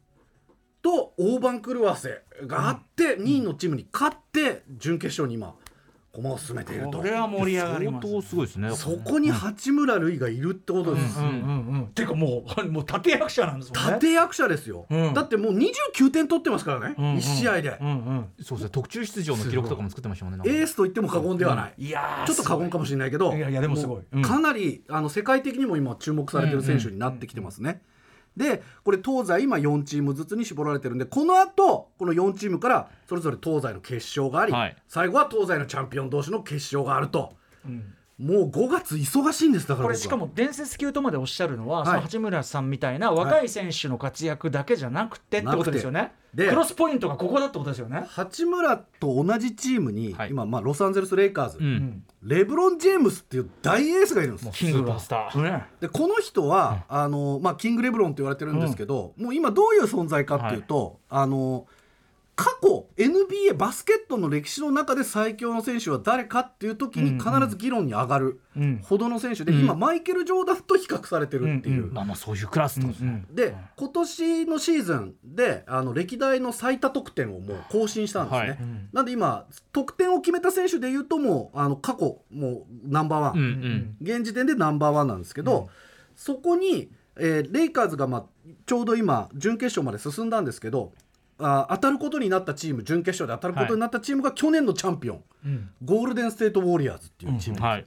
[0.82, 5.54] と大番狂わせがあって、2位のチームに勝って準決勝に今
[6.12, 6.98] 駒を進めていると。
[6.98, 8.70] これは盛り上がります相当すごいですね。
[8.74, 13.94] そこに八村塁がいるってことです、うんうんうんてかもうもう立役者なんですもんね。
[13.94, 15.14] 立役者ですよ、うん。
[15.14, 18.70] だってもう29点取ってますからね、うんうん1試合で、うんうんそうですね。
[18.70, 20.42] 特注出場の記録とかも作ってましたもんね。
[20.46, 23.40] エースと言っても過言ではない、いやーちょっと過言かもしれないけどい。
[23.40, 24.02] やいやでもすごい。
[24.12, 24.24] うん。
[24.24, 27.82] うかなりあの世界的にも今注目されてる選手になってきてますね。
[28.36, 34.76] でこれ東西今4チームずつに絞られてるんでこの後この4チームからそれぞれ東西の決勝があり、はい。
[34.88, 37.34] 最後は東西のチャンピオン同士の決勝があると、
[38.20, 41.86] もう5月忙しいんですだからこれしかも伝説級とまでおっしゃるのは、い。
[41.86, 46.12] その八村さんみたいな若い選手の活躍だけじゃなくてってことですよね。
[46.36, 48.04] クロスポイントがここだってことですよね。
[48.06, 50.30] 八村と同じチームに、はい。
[50.30, 52.04] 今、まあ、ロサンゼルス・レイカーズ、うん。
[52.22, 55.42] レブロン・ジェームスっていう大エースがいるんですキングがスター。
[55.42, 55.64] ね。
[55.80, 61.66] でこの人は、あのまあ、キングレブロンって言われてるんですけど、もう今どういう存在かっていうと、あの
[62.36, 68.80] 過去 NBA バスケットの歴史の中で最強の選手は誰かっていう時に必ず議論に上がるうん。
[68.82, 71.88] ほどの選手で、今マイケル・ジョーダンと比較されてるっていう。
[71.88, 78.58] うんまあまあそういうクラスですね、で今年のシーズンであの歴代の最多得点をもう更新したんですね、はい。
[78.92, 83.96] なんで今得点を決めた選手でいうともうあの過去もうナンバーワン、うんうん。
[84.00, 85.68] 現時点でナンバーワンなんですけど、
[86.16, 88.24] そこに、えーレイカーズが、まあ、
[88.66, 90.92] ちょうど今準決勝まで進んだんですけど
[91.40, 95.22] あ当たることになったチーム準決勝で当たることになったチームが去年のチャンピオン、
[95.84, 97.66] ゴールデン・ステート・ウォリアーズっていうチームですよ。
[97.66, 97.86] はい。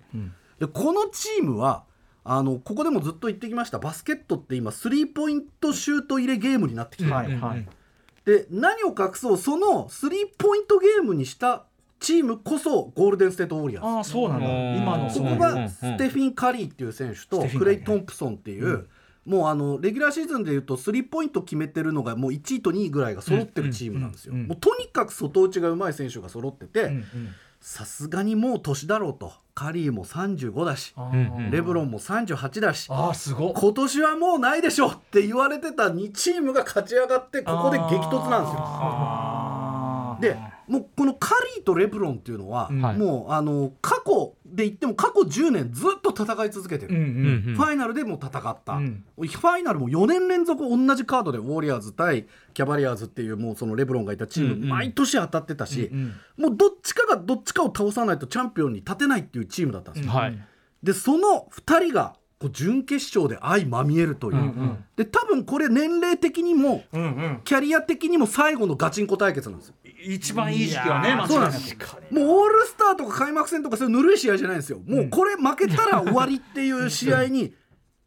[0.60, 1.84] でこのチームは
[2.24, 3.80] あのここでもずっと言ってきました。
[3.80, 7.68] バスケットって今スリーポイントシュート入れゲームになってきてる、はいはい。
[8.26, 11.66] で何を隠そうそのスリーポイントゲームにした
[12.00, 13.96] チームこそゴールデン・ステート・ウォリアーズ。
[13.98, 14.48] ああそうなんだ。
[14.48, 14.78] うん。
[14.78, 18.88] 今のここがステフィン・カリーっていう選手とクレイ・トンプソンっていう、
[19.26, 24.34] もうあのレギュラーシーズンでいうとスリーポイント決めてるのがもう1位と2位ぐらいが揃ってるチームなんですよ。
[24.34, 26.92] もうとにかく外打ちがうまい選手が揃ってて
[27.62, 29.32] さすがにもう年だろうと。
[29.56, 30.96] カリーも35だし
[31.52, 33.54] レブロンも38だしあーすごっ。
[33.56, 40.34] 今年はもうないでしょって言われてた2チームが勝ち上がってここで激突なんですよ。
[40.36, 42.98] でもうこのカリーとレブロンっていうのは、はい。
[42.98, 49.04] もうあの過去で言っても過去10年ずっと戦い続けてる、うんうんファイナルでも戦った、うん。
[49.18, 54.70] ファイナルも4年連続同じカードでウォリアーズ対キャバリアーズっていうもうそのレブロンがいたチーム、うんうん。
[54.70, 60.12] 毎年当たってたし、うんもうどっちかがどっちかを倒さないとチャンピオンに立てないっていうチームだったんですよ。
[60.12, 60.40] はい
[60.84, 64.84] でその2人がこう準決勝で相まみえるという、ん。
[64.98, 67.42] で多分これ年齢的にもうんうん。
[67.46, 69.76] キャリア的にも最後のガチンコ対決なんですよ。
[70.04, 74.80] 一番いい時期はねいやー間違いなそうなんでもうオールスターとか開幕戦とかそういうぬるい試合じゃないんですよ。
[74.86, 77.54] もうこれ負けたら終わりっていう試合に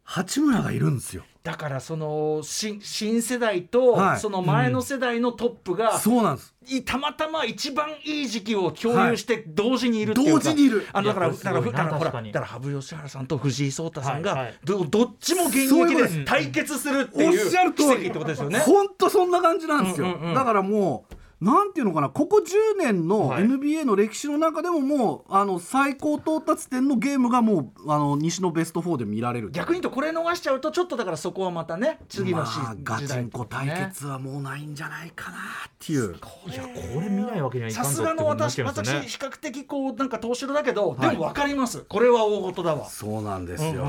[0.03, 1.25] 八村がいるんですよ。
[1.43, 6.55] だからその新新世代とはいその前の世代のトップが、そうなんです。
[6.67, 18.59] いたまたま一番いい時期を共有して同時にいるっていうか、同時にいるあのだからだからだからほら確かにだから羽生善治さんと藤井聡太さんが、はいはいどどっちも現役で対決するっていうおっしゃる通り奇跡ってことですよね。
[18.59, 20.09] 本当そんな感じなんですよ。
[20.09, 21.16] うんうんうんだからもう。
[21.41, 23.45] なんていうのかなここ10年のはい。
[23.45, 29.51] NBA の歴史の中でももうあの最高到達点のゲームがもうあの西のベスト4で見られる。
[29.51, 35.41] 逆に言うとこれ逃しちゃうとちょっとだからそこはまたね次のシまあ、ガ時代チンコ対ね決はもうないんじゃないかなっ
[35.78, 36.14] ていう。
[36.47, 41.11] いやこれ見ないわけにはいかさすんぞってがの私私ね比較的こうなんか投手だけど、はい。
[41.11, 41.84] でも分かります。
[41.87, 42.89] これは大事だわ。
[42.89, 43.72] そうなんですよ。
[43.72, 43.82] うんう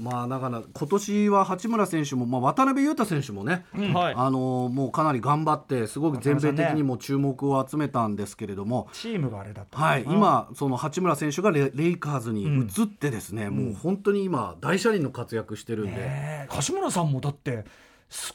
[0.00, 8.88] んまあだから今年は八村選手も、まあ、渡辺裕太選手もね、はいあのもうかなり頑張ってすごく全米的にも注目を集めたんですけれども。
[8.92, 16.46] チームがあれだったはい、今その八村選手がレレイカーズに移ってですね、もう本当に今大車輪の活躍してるんで、ねえ。
[16.50, 17.64] 柏村さんもだってす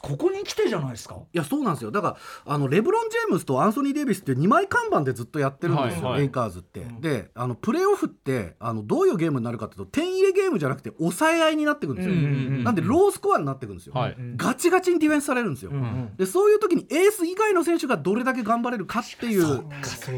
[0.02, 1.16] ここに来てじゃないですか？
[1.32, 1.90] いやそうなんですよ。
[1.90, 6.20] だからあのレブロン・ジェームスとアンソニー・デイビスって2枚看板でずっとやってるんですよ、はいはい。
[6.20, 6.86] レイカーズって。
[7.00, 12.26] であのプレーオフってあのどういうゲームになるかというと点入れゲームじゃなくて抑え合いになってくるんですよ、うんうんう
[12.60, 14.16] んなんでロースコアになってくるんですよ、はい。
[14.36, 19.64] ガチガチにディフェンスされるんですよ、んでそういう時にエース以外の選手がどれだけ頑張れるかっていう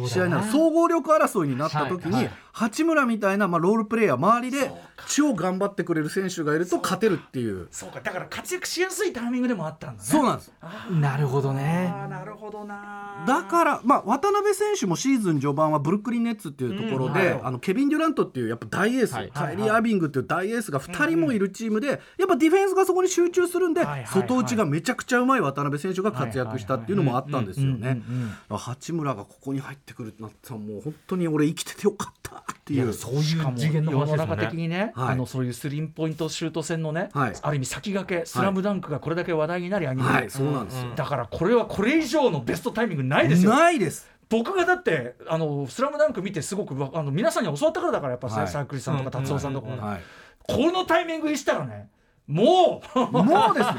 [0.09, 4.71] 試合なの総合力争いになった時に、はいはい八村みたいな、まあ、ロールプレーヤー周りで
[5.09, 7.69] 超頑張ってくれる選手がいると勝てるっていう。
[7.71, 8.01] そうか。
[8.01, 10.09] だから活躍しやすいタイミングでもあったんだね。
[10.09, 10.53] そうなんです。
[10.91, 11.93] なるほどね。
[12.11, 13.25] なるほどな。
[13.27, 19.31] だから、まあ、渡辺選手もシーズン序盤はブルックリン・ネッツっていうところで、うんあのケビン・デュラントっていうやっぱ大エース、はい。
[19.31, 20.23] カイリー・アービングってい。
[20.23, 21.99] う大エースが2人もいるチームで、やっ
[22.29, 28.03] ぱディフェンスがそこに集中するんで、はいはいはい外打ちがめちゃくちゃうまい渡辺選手が活躍したっていうのもあったんですよね。
[28.51, 32.93] 八村がここに入ってくるってなったらもう本当に俺生きててよかったっていう。
[32.93, 40.93] そういうしかも次元の世の中的にね、はいあのそういうスリーポイントシュート戦のね、はいある意味先駆け「スラムダンクがこれだけ話題になりアニメ、はい、そうなんですよ。
[40.95, 43.51] だからこれはこれ以上のベストタイミングないですよ。
[43.51, 44.11] ないです。
[44.28, 50.01] 僕がだってあの「スラムダンク見てすごくわあの皆さんに教わったからだからやっぱ、はいサークリさんとか達夫さんとか、はい。
[50.45, 51.88] このタイミングにしたらね
[52.33, 52.99] もう。
[53.22, 53.74] もうですよ。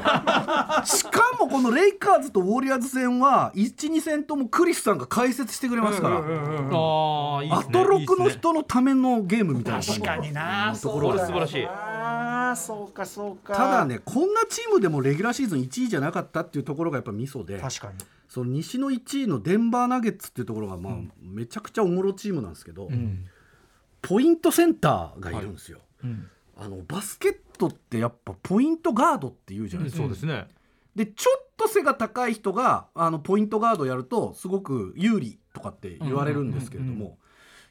[0.86, 6.18] しかもこのレイカーズとウォリアーズ戦は1、2戦ともクリスさんが解説してくれますから。
[6.18, 9.80] ああいアトロクの人のためのゲームみたいな。
[9.80, 11.66] 感じ確かになのところ素晴らしい。
[11.66, 13.56] ああそうかそうか。
[13.56, 17.94] ただねこんなチームでもレギュラーシーズン1位じゃなかったっていうところがやっぱミソで確かに。
[18.30, 23.26] その西の1位のデンバーナゲッツっていうところがまあ、めちゃくちゃおもろチームなんですけど、ん。
[24.02, 26.28] ポイントセンターがいるんですよ、ん
[26.58, 29.90] あのバスケットってやっぱポイントガードっていうじゃない？
[29.90, 30.48] ですか、そうですね。
[30.96, 37.18] でちょっと背が高い人があのポイントガードやるとすごく有利とかって言われるんですけれども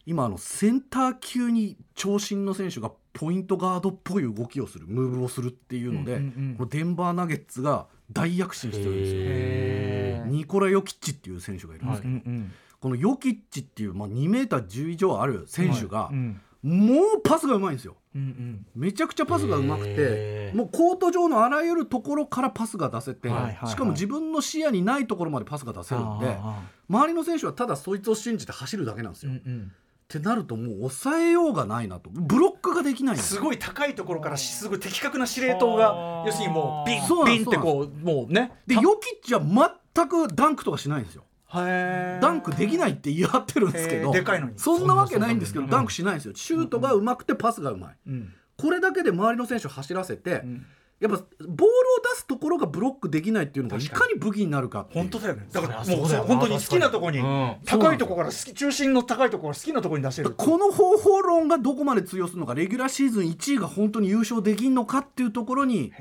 [0.07, 6.55] 今あのセンター級に長身の選手がポイントガードっぽい動きをするムーブをするっていうので、うんうんうん。
[6.57, 9.21] このデンバーナゲッツが大躍進してるんですよ。
[9.21, 14.49] へニコラ・ヨキッチっていう選手がいるんですけど、うんこのヨキッチっていう、まあ、2メー。
[14.49, 17.97] ター10以上ある選手が、うんもうパスがうまいんですよ。
[18.15, 18.67] うんうん。
[18.77, 23.69] めちゃくちゃパスがうまくてもうコート上のあらゆるところからパスが出せて、はいはいはい。
[23.71, 29.33] しかも自分の視野にないところまでパスが出せるんであ周りの選手はただそいつを信じて走るだけなんですよ。
[29.33, 29.73] ーうんうん。
[29.73, 29.75] っ
[30.09, 32.11] てなるともう抑えようがないなと。
[32.13, 38.53] ブロックができないすごい高いところからすごい的確な司令塔が要するにもうビンビンってこうもうね。
[38.67, 41.23] でヨキッチは全くダンクとかしないんですよ。
[41.23, 44.13] へダンクできないって言い張ってるんですけへどー。
[44.13, 44.59] でかいのに。
[44.59, 46.35] そんなわけないんですけどダンクしないんですよ。
[46.35, 48.33] シュートがうまくてパスがうまい、うん。
[48.57, 50.67] これだけで周りの選手を走らせて、ん
[51.03, 51.69] やっぱボールを
[52.15, 57.57] 出すところがブロックできないっていうのがいかに武器になるか本当だよねだからもう本当に好きなとこにうん。
[57.67, 65.93] 高いとこから好き中心の高いところ好きなところに出せるこの方法論がどこまで通用するのかレギュラーシーズン1位が本当に優勝できんのかっていうところに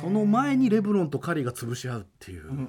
[0.00, 2.68] その前にレブロンとカリーが潰し合うっていう、うんうんうん。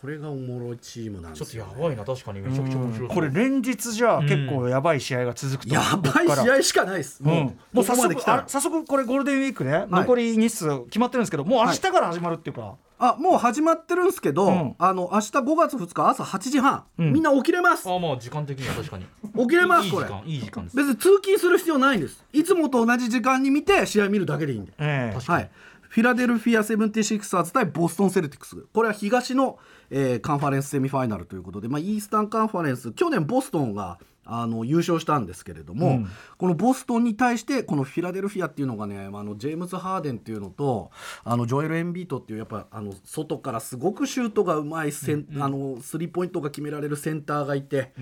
[0.00, 2.40] これがおもろいチームなんでちょっとやばいな確かに。
[2.40, 8.42] めちゃくちゃ面白そうこれ連日じゃあ結構やばい試合が続くと、やばい試合しかないです、うん、もうこ早速こまで来たら。
[8.42, 14.74] あ早速これゴールデンウィークね、残り日数決まってるんですけどもう明日から始まるっていうか、あもう始まってるんですけど、うん。
[14.78, 17.12] あの明日5月2日朝8時半、うん。
[17.14, 17.90] みんな起きれます。
[17.90, 19.06] あまあ時間的には確かに。
[19.40, 20.76] 起きれますこれいい時間いい時間です。
[20.76, 22.22] 別に通勤する必要ないんです。
[22.32, 24.72] いつもと同じ時間に見て試合見るだけでいいんで。
[24.78, 25.14] ええ。
[25.14, 25.38] 確かに。
[25.38, 25.50] はい、
[25.88, 28.56] フィラデルフィア・セブンティシクサーズ対ボストン・セルティックス。
[28.74, 32.92] これは東の、えーカンファレンスセミファイナルということで、まあ、イースタンカンファレンス。
[32.92, 36.08] 去年ボストンがあの優勝したんですけれども、うん。
[36.38, 40.90] このボストンに対してこのフィラデルフィアっていうのがねあのジェームズ・ハーデンっていうのと
[41.24, 47.92] あのジョエル・エンビートっていうやっぱあの外からすごくシュートがうまいセン、あのスリーポイントが決められるセンターがいて。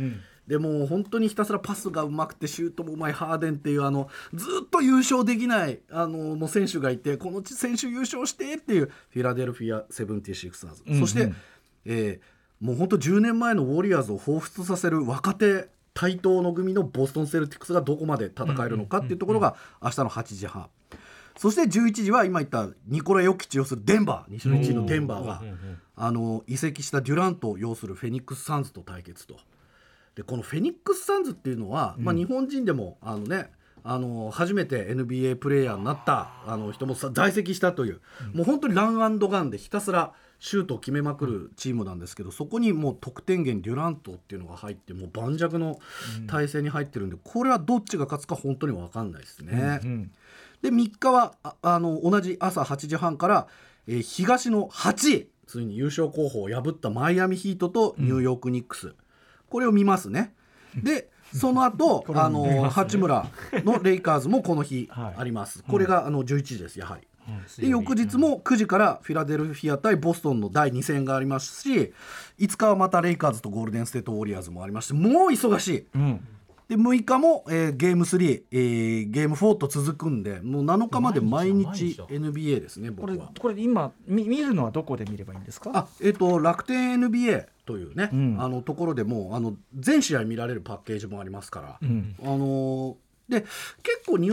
[0.47, 11.01] でもう本当にひたすらパスがうまくてシュートもうまいハーデンっていうあのずっと優勝できないあのもう選手がいてこの選手優勝してっていうフィラデルフィア・セブンティシクサーズ、うんうん。
[11.01, 11.31] そして、
[11.85, 20.68] えーもう本当10年前のウォリアーズを彷彿させる若手台頭の組のボストン・セルティックスがどこまで戦えるのかっていうところが明日の8時半。
[21.36, 25.42] そして11時は今言ったニコラ・ヨキッチを擁するデンバー西の1位のデンバーが
[25.96, 29.38] あの移籍したデュラントを擁するフェニックス・サンズと対決と。
[30.14, 33.51] でこのフェニックス・サンズっていうのは、まあ、日本人でもあの、ね、
[33.82, 38.01] あの初めて NBA プレーヤーになったあの人もさ在籍したという、
[38.34, 45.80] もう本当にランアンドガンでひたすらシュートを決めまくるチームなんですけどそこにもう得点源デュラントっていうのが入ってもう盤石の
[46.28, 49.80] 体制に入ってるんで、これはどっちが勝つか本当に分かんないですね。
[49.82, 50.11] うん
[50.62, 53.47] で3日はああの同じ朝8時半から、
[53.86, 58.95] えー東の8位ついに優勝候補を破ったマイアミヒートとニューヨークニックス、
[59.49, 60.34] これを見ますね。
[60.76, 65.64] でその後 これはあの八村のレイカーズもこの日 はいあります。
[65.66, 67.08] これがあの11時ですやはり。
[67.29, 67.62] うん。
[67.64, 71.93] で翌日も9時からフィラデルフィア対ボストンの第2戦がありますし
[72.39, 75.87] 5日はまたレイカーズとゴールデンステートウォリアーズもありましてもう忙しい。
[75.95, 76.20] うん。
[76.68, 83.33] で6日も、えーゲーム3、えーゲーム4と続くんでもう7日まで毎毎日日 NBA ですねこれ僕は。
[83.41, 85.70] これ今見見るのはどこで見ればいいんですか？
[85.74, 88.37] あえっ、と楽天 NBA というね、うん。
[88.39, 92.14] あのところでもうあの全試合見られるパッケージもありますから、ん。
[92.22, 92.95] あのー
[93.31, 93.43] で
[93.83, 94.31] 結構に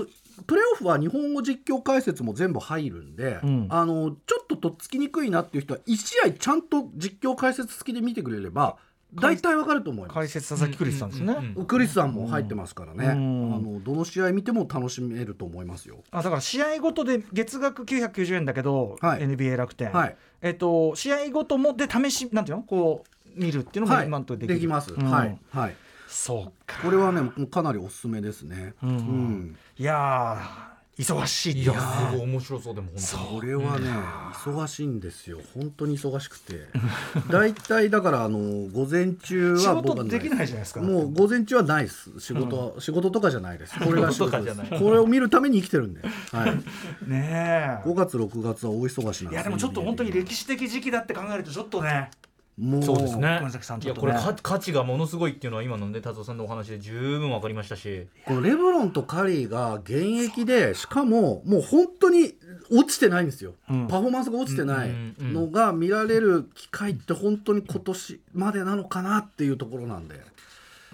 [0.48, 3.68] プレーオフは日本語実況解説も全部入るんで、うん。
[3.70, 8.78] あのちょっととっつきにくいなっていう人は1試合ちゃんと実況解説付きで見てくれれば
[9.14, 10.14] 大体わかると思います。
[10.14, 11.66] 解説佐々木クリスさんですね、うんうんうん。
[11.66, 13.56] クリスさんも入ってますからね、うん。
[13.56, 16.04] あのどの試合見ても楽しめると思いますよ。
[16.12, 19.22] あだから試合ごとで月額990円だけど、はい。
[19.22, 20.18] NBA 楽天、はい。
[20.42, 22.64] えっと試合ごともで試しなんていうの？
[22.64, 24.08] こう見るっていうのもはい。
[24.08, 25.10] 今のとできる、できます、うん。
[25.10, 25.38] はい。
[25.50, 25.76] はい
[26.16, 26.82] そうか。
[26.82, 28.74] これはねもうかなりおすすめですね。
[28.82, 28.89] うん。
[28.89, 29.57] うん。
[29.78, 33.34] いやー忙しいっていやすごい面白そうでも本当。
[33.34, 33.89] にこれはね、
[34.34, 35.41] 忙しいんですよ。
[35.53, 36.68] 本当に忙しくて。
[37.30, 38.39] 大体だからあの
[38.70, 40.82] 午前中仕は僕は事できないじゃないですか。
[40.82, 42.11] もう午前中はないです。
[42.20, 43.78] 仕事は、仕事とかじゃないです。
[43.84, 44.55] これが仕事です。
[44.55, 44.80] 仕事とかじゃない。
[44.80, 46.01] これを見るために生きてるんで、
[46.32, 46.55] はい、
[47.09, 47.89] ねえ。
[47.89, 52.09] 5月6月は大忙しなんいやでもちょっと本当に歴史的時期だって考えるとちょっとね
[52.58, 53.36] もうそうですね。
[53.39, 54.36] 熊崎さんいやこれちょっとね。
[54.38, 58.08] か価値がものすごいっていうのは今のね達夫さんのお話で十分わかりましたし。
[58.26, 62.34] このレブロンとカリーが現役でしかももう本当に
[62.72, 63.88] 落ちてないんですよ、うん。
[63.88, 65.34] パフォーマンスが落ちてないうんうんうん。
[65.34, 70.16] のが見られる機会って本当に今年までなのかなっていうところなんで。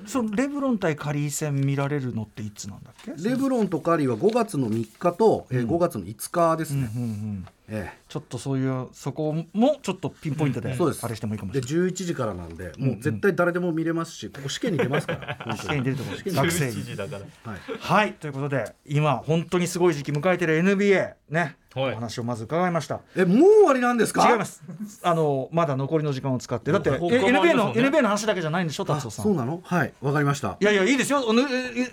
[0.08, 3.12] そのレブロン対カリー戦見られるのっていつなんだっけ？
[3.24, 11.06] レブロンとカリーは5月の3日と、えー5月の5日ですね、うんうんえちょっとそういうそこもちょっとピンポイントでそうです。
[11.06, 11.90] あれしてもいいかもしえでれない。
[11.92, 15.14] 11時からなんでもう絶対誰でも見れますしここ試験に出ますか
[15.48, 15.56] ら。
[15.56, 16.18] 試験に出るところ。
[16.18, 17.52] 試験に学生11時だから。
[17.52, 17.62] はい。
[17.80, 18.14] はい。
[18.16, 21.92] ということで今本当にすごい時期迎えてる NBA ね、はい。
[21.94, 23.00] お話をまず伺いました。
[23.16, 24.30] えもう終わりなんですか？
[24.30, 24.62] 違います。
[25.04, 26.74] あのまだ残りの時間を使って。
[26.74, 29.24] だってえ他もあります NBA の NBA の話だけじゃないんでしょ達あ夫さん。
[29.24, 29.62] そうなの？
[29.64, 29.94] はい。
[30.02, 30.58] わかりました。
[30.60, 31.22] いやいやいいですよ。
[31.22, 31.36] ちょっ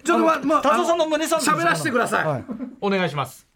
[0.05, 2.27] とままあ達夫さんの胸さん喋らせてください。
[2.27, 2.45] はい。
[2.81, 3.47] お願いします。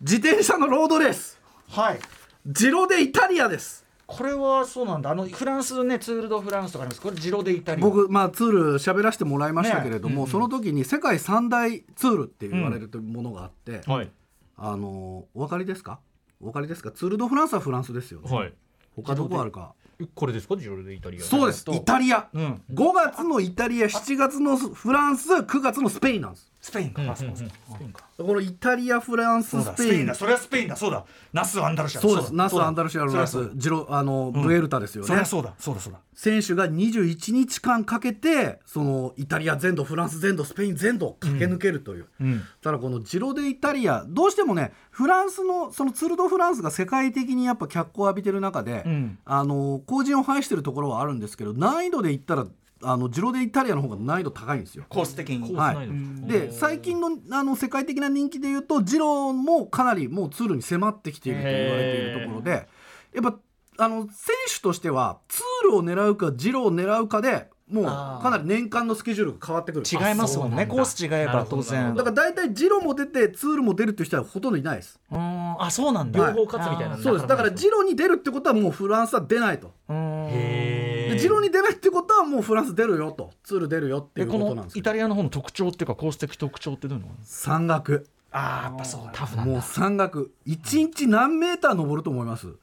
[0.00, 1.35] 自転車のロードレース
[1.68, 1.98] はい。
[2.46, 3.84] ジロデイタリアです。
[4.06, 5.10] これはそうなんだ。
[5.10, 7.02] あのフランスねツールドフランスとかあります。
[7.02, 7.84] これジロでイタリア。
[7.84, 14.10] 僕、まあ、ツール喋らせてもらいましたけれども、その時に世界三大ツールって言われるものがあって、はい。
[14.56, 15.98] あのお分かりですか？
[16.40, 16.92] お分かりですか？
[16.92, 18.20] ツール・ド・フランスはフランスですよ。
[18.20, 18.52] ね、はい。
[18.94, 19.74] 他どこあるか。
[20.14, 20.56] これですか？
[20.56, 21.20] ジロでイタリア。
[21.22, 21.64] そうです。
[21.72, 22.62] イタリア、うん。
[22.72, 29.74] 5月のイタリア7月のフランス9月のスペインなんですスペインか、あそうそうこのイタリアフランススペイン。
[29.76, 30.14] スペインだ。
[30.16, 30.74] それはスペインだ。
[30.74, 31.04] そうだ。
[31.32, 32.30] ナスアンダルシアそうです。
[32.30, 32.36] だ。
[32.36, 35.06] ナスアンダルシアのナそりゃスジロあの、ブエルタですよね。
[35.06, 35.54] そりゃそうだ。
[35.60, 36.00] そうだそうだ。
[36.12, 42.42] 選手が21日間かけてそのイタリア全土フランス全土スペイン全土を駆け抜けるという、ん。
[42.60, 49.18] ただこのジロデイタリアどうしてもねフランスのそのツール・ド・フランスが世界的にやっぱ脚光を浴びてる中で、ん。
[49.24, 52.46] あの後陣を排してるところはあるんですけど難易度で言ったら
[52.82, 54.84] あのジロデイタリアの方が難易度高いんですよ。
[54.88, 55.54] コース的に。
[55.54, 56.28] はい。
[56.28, 62.68] で最近のあの世界的な人気でいうとジローもかなりもうツールに迫ってきていると言われているところで
[63.14, 63.38] やっぱ
[63.78, 69.84] あの選手としてはツールを狙うかジローを狙うかでもうかなり年間のスケジュールが変わってくる。
[69.90, 71.94] 違いますもんねコース違えば当然。
[71.94, 75.00] だから大体ジローも出てツールも出るっていう人はほとんどいないです。
[75.10, 75.62] うーん。
[75.62, 76.20] あそうなんだ。
[76.22, 76.34] はい。
[76.34, 77.26] 両方勝つみたいなそうです。
[77.26, 79.72] だからジローに出るってことはもうフランスは出ないと。
[79.88, 80.28] うーん。
[80.28, 80.85] へで
[81.18, 83.30] ジローに出ないってことはもうフランス出るよと。
[83.42, 87.10] ツール出るよっていうでこことなんですイタリアの方の特徴っていうかコース的特徴ってどういうの？
[87.22, 88.06] 山岳。
[88.32, 90.30] ああやっぱそうだタフもう山岳。
[90.46, 92.54] 1日何メーター登ると思います、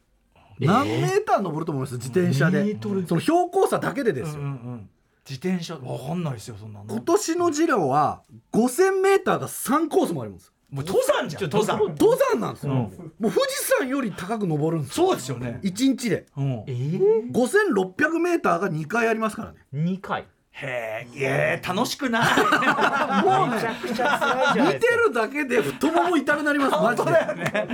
[0.60, 1.96] 何メーター登ると思います？
[1.96, 2.78] 自転車で。
[2.82, 4.90] その標高差だけでですよ、うんうん
[5.26, 6.86] 自転車わかんないですよそんなの。
[6.86, 11.44] 今年のジロは5000メーターが3コースもありますもう登山じゃん。
[11.44, 11.80] 登山。
[11.80, 13.40] 登山なんですよ、もう富士
[13.80, 15.08] 山より高く登るんですよ。
[15.08, 15.60] そうですよね。
[15.62, 16.26] 1日で。
[16.36, 16.64] うん。
[16.66, 19.60] えー、5600メーターが2回ありますからね。
[19.76, 20.26] 2回。
[20.56, 22.24] へえ楽しくない。
[23.24, 27.12] もうねめちゃくちゃ辛いじゃない見てるだけで太もも痛くなりますマジで。
[27.12, 27.68] だか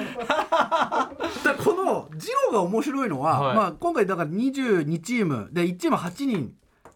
[1.45, 3.55] らこのジロが面白いのは、はい。
[3.55, 5.49] まあ、今回だから22チーム。
[5.53, 6.53] で1チーム8人。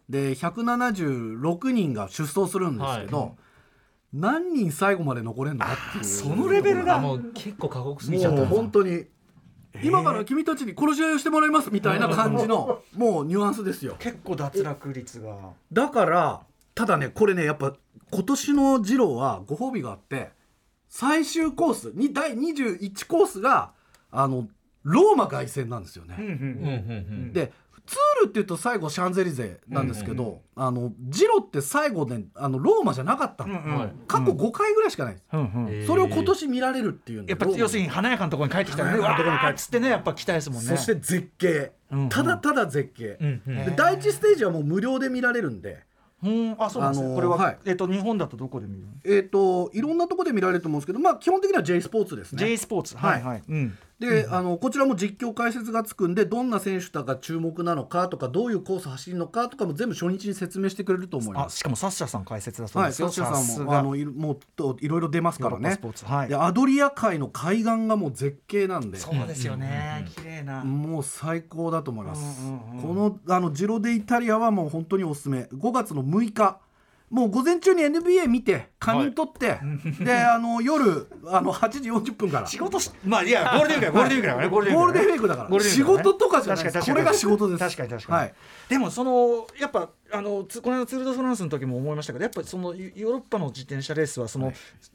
[0.08, 3.32] で176人が出走するんですけど、はい
[4.14, 6.04] 何人最後まで残れるのかっていう。
[6.04, 6.96] そのレベルだ。
[6.96, 9.06] あもう結構過酷すぎちゃったもう本当に、
[9.82, 13.96] 今から君たちに殺し合いをしてもらいますみたいな感じのもうニュアンスですよ。
[13.98, 15.36] 結構脱落率が。
[15.72, 16.40] だから
[16.76, 17.74] ただねこれねやっぱ
[18.10, 20.30] 今年のジローはご褒美があって
[20.88, 23.72] 最終コースに第21コースが
[24.12, 24.46] あの
[24.84, 26.14] ローマ凱旋なんですよね。
[26.18, 26.32] うんうんう
[27.30, 27.32] ん。
[27.32, 27.52] で
[27.86, 33.92] ツールっていうと最後シャンゼリゼなんですけど、あのジロって最後ねあのローマじゃなかったの、はい。
[34.08, 40.68] 過去5回ぐらいしかないです、うんうんそれを今年見られるっていうやっぱ要するに華やかなところに帰ってきたらねうわ華やかなところに帰ってーっつってねやっぱ期待ですもんね。
[40.68, 42.08] そして絶景、うんうん。
[42.08, 43.64] ただただ絶景、うんうん。
[43.66, 45.82] で第一ステージはもう無料で見られるんで。
[46.22, 46.56] うん。
[46.58, 47.58] あそうなんですね、あのーこれは、はい。
[47.66, 48.88] えっと日本だとどこで見るの？
[49.04, 52.38] えっ、といろんなところで見られると思うんですけどまあ基本的には J スポーツですね。
[52.38, 52.96] J スポーツ。
[52.96, 53.22] はい。
[53.22, 61.54] はい、うんで、あのこちらも実況解説がつくんでどんな選手とか注目なのかとかどういうコース走るのかとかも全部初日に説明してくれると思います。
[61.54, 65.72] あしかもサッシャさん解説だそうはい、ですよ、サッシャさんもあのいもっといろいろ出ますからね。
[65.72, 66.04] スポーツ。
[66.04, 66.28] はい。
[66.28, 68.98] でアドリア海の海岸がもう絶景なんで。
[68.98, 75.48] そうですよね、綺麗な、もう最高だと思います、うんうんうんこのあのジロデイタリアはもう本当におすすめ。
[75.52, 76.58] 5月の6日
[77.14, 79.60] もう午前中に NBA 見て仮眠取って、
[80.02, 82.46] で あの夜あの8時40分から。
[82.48, 86.04] 仕事しまあいやゴールデンウィークだゴールデンウィークだからね ゴールデンウィークだから。
[86.10, 86.74] 仕事とかじゃないです。
[86.74, 86.96] 確かに。
[86.96, 87.58] これが仕事です。
[87.60, 88.34] 確かに確かに、はい。
[88.68, 94.52] でもそのやっぱあのつこの間ツール・ド・フランスの時も思いましたけどやっぱりそのヨヨーロッパの自転車レースはその、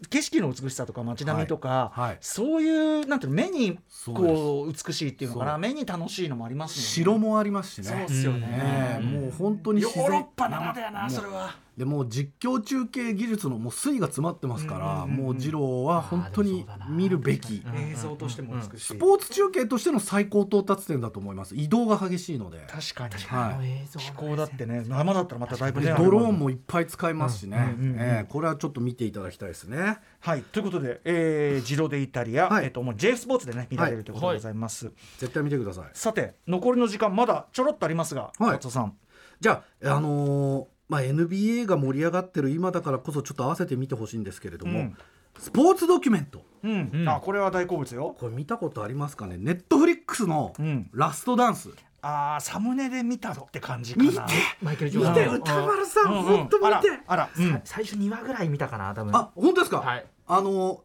[0.10, 2.18] 景色の美しさとか街並みとか、はいはい。
[2.22, 6.84] そういうなんていうの目にこう美しいっていうのかな目に楽しいのもありますね。
[6.84, 7.84] 城もありますしね。
[7.84, 8.40] そうっすよね。
[8.48, 11.56] ねえもう本当にヨーロッパならではなそれは。
[11.80, 21.56] でもう実況中継技術のもう粋が詰まってますから、もう二郎は本当に見るべき、映像としても美しい、スポーツ中継としての最高到達点だと思います。
[21.56, 22.68] 移動が激しいので。
[22.68, 23.14] 確かに。
[23.24, 23.66] はい。
[23.66, 28.00] 映像気候だってね生だったらまただいぶねでドローンもいっぱい使いますしね、うんうんうん。
[28.00, 29.98] ええこれはちょっと見ていただきたいですね。
[30.20, 32.66] はいということで、えー、ジロデイタリア、はい。
[32.66, 35.86] えっともう J スポーツでね見られるということでございます、絶対見てください。
[35.94, 38.60] さて残りの時間まだちょろっとありますがはい。
[38.62, 38.94] さん。
[39.40, 44.98] じゃあ、あのーまあ、NBA が盛り上がってる今だからこそちょっと合わせて見てほしいんですけれども、うん。
[45.38, 46.44] スポーツドキュメント。
[46.64, 47.08] うん、うん。
[47.10, 48.16] あこれは大好物よ。
[48.20, 49.38] これ見たことありますかね？
[49.38, 50.90] ネットフリックスのうん。
[50.92, 51.70] ラストダンス、
[52.02, 54.06] あーサムネで見たって感じかな。
[54.06, 54.22] 見て
[54.62, 55.14] マイケル・ジョーダン。
[55.14, 56.24] 見て歌丸さん、うんうん。
[56.24, 57.00] 本当見て。
[57.08, 57.62] あらうん。
[57.64, 59.16] 最初2話ぐらい見たかな多分。
[59.16, 60.06] あ本当ですか、はい。
[60.28, 60.84] あの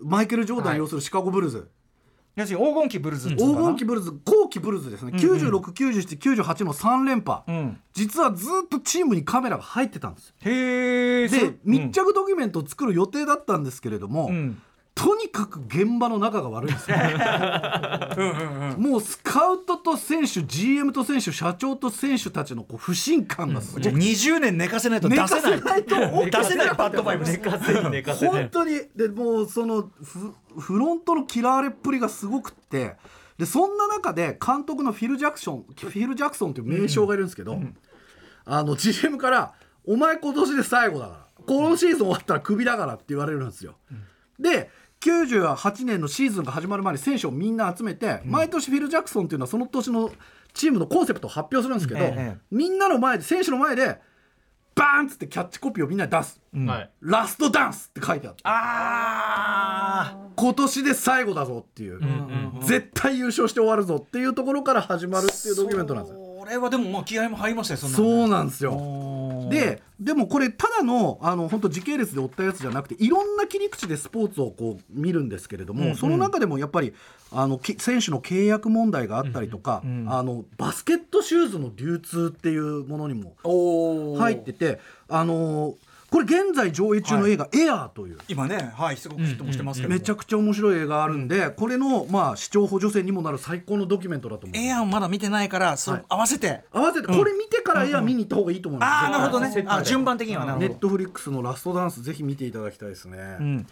[0.00, 0.78] マイケル・ジョーダンはい。
[0.78, 1.70] 要するシカゴブルーズ、
[2.36, 7.80] 要するに黄金期ブルーズ黄金期ブルーズ後期ブルーズですね、969798の3連覇、うん。
[7.92, 14.62] 実はずっとチームにカメラが入ってたんですへえで密着ドキュメントを作る予定だったんですけれども、うん
[14.94, 16.96] とにかく現場の仲が悪いんですよ。
[18.78, 25.30] もうスカウトと選手 GM と選手社長と選手たちのこう不信感がすごい、じゃあ20年寝かせないと出せない。
[25.30, 27.32] 寝かせないと出せないバッドバイブス。
[27.32, 28.80] 寝かせに寝かせ本当に。
[28.94, 32.96] でもうそのフフロントの嫌われっぷりがすごくって。
[33.38, 37.58] でそんな中で監督のフィル・ジャクソンフィル・ジャクソンという名将がいるんですけど、
[38.44, 43.76] あの GM から「お前今年で最後だからこのシーズン終わったらクビだから」って言われるんですよ。
[44.38, 44.70] で
[45.02, 50.10] 98年のシーズンが始まる前に選手をみんな集めて、毎年フィル・ジャクソンっていうのはその年の
[50.54, 53.98] チームのコンセプトを発表するんですけど、ええみんなの前で選手の前で
[54.74, 56.90] バーンっつってキャッチコピーをみんなに出す「はい。
[57.00, 62.00] ラストダンス」って書いてあってあ今年で最後だぞっていう、
[62.62, 66.31] 絶対優勝して終わるぞっていうところから始まるっていうドキュメントなんですよ。
[66.42, 69.48] これはでもまあ気合も入りましたよそそううなんですよ。
[69.48, 76.94] ででもこれただのあの本当時系列で追ったやつじゃなくていろんな切り口でスポーツをこう見るんですけれども、その中でもやっぱり
[77.30, 83.36] あのき選手の契約問題があったりとか、あのバスケットシューズの流通っていうものにも
[84.18, 85.76] 入っててあの
[86.12, 88.18] これ現在上映中の映画「エアー」という。
[88.28, 89.88] 今ねはいすごくヒットもしてますけど。
[89.88, 94.58] もめちゃくちゃ面白い映画があるんで、これのまあ視聴補助線にもなる最高のドキュメントだと思う。
[94.58, 96.04] エアーまだ見てないからそはい。
[96.10, 96.64] 合わせて。
[96.70, 98.90] 合わせてこれ見てからエアー見に行った方がいいと思います。
[98.90, 99.64] ああなるほどね。
[99.66, 100.68] あ順番的にはなるほど。
[100.68, 103.16] ネットフリックスのラストダンスぜひ見ていただきたいですね。
[103.40, 103.66] ん。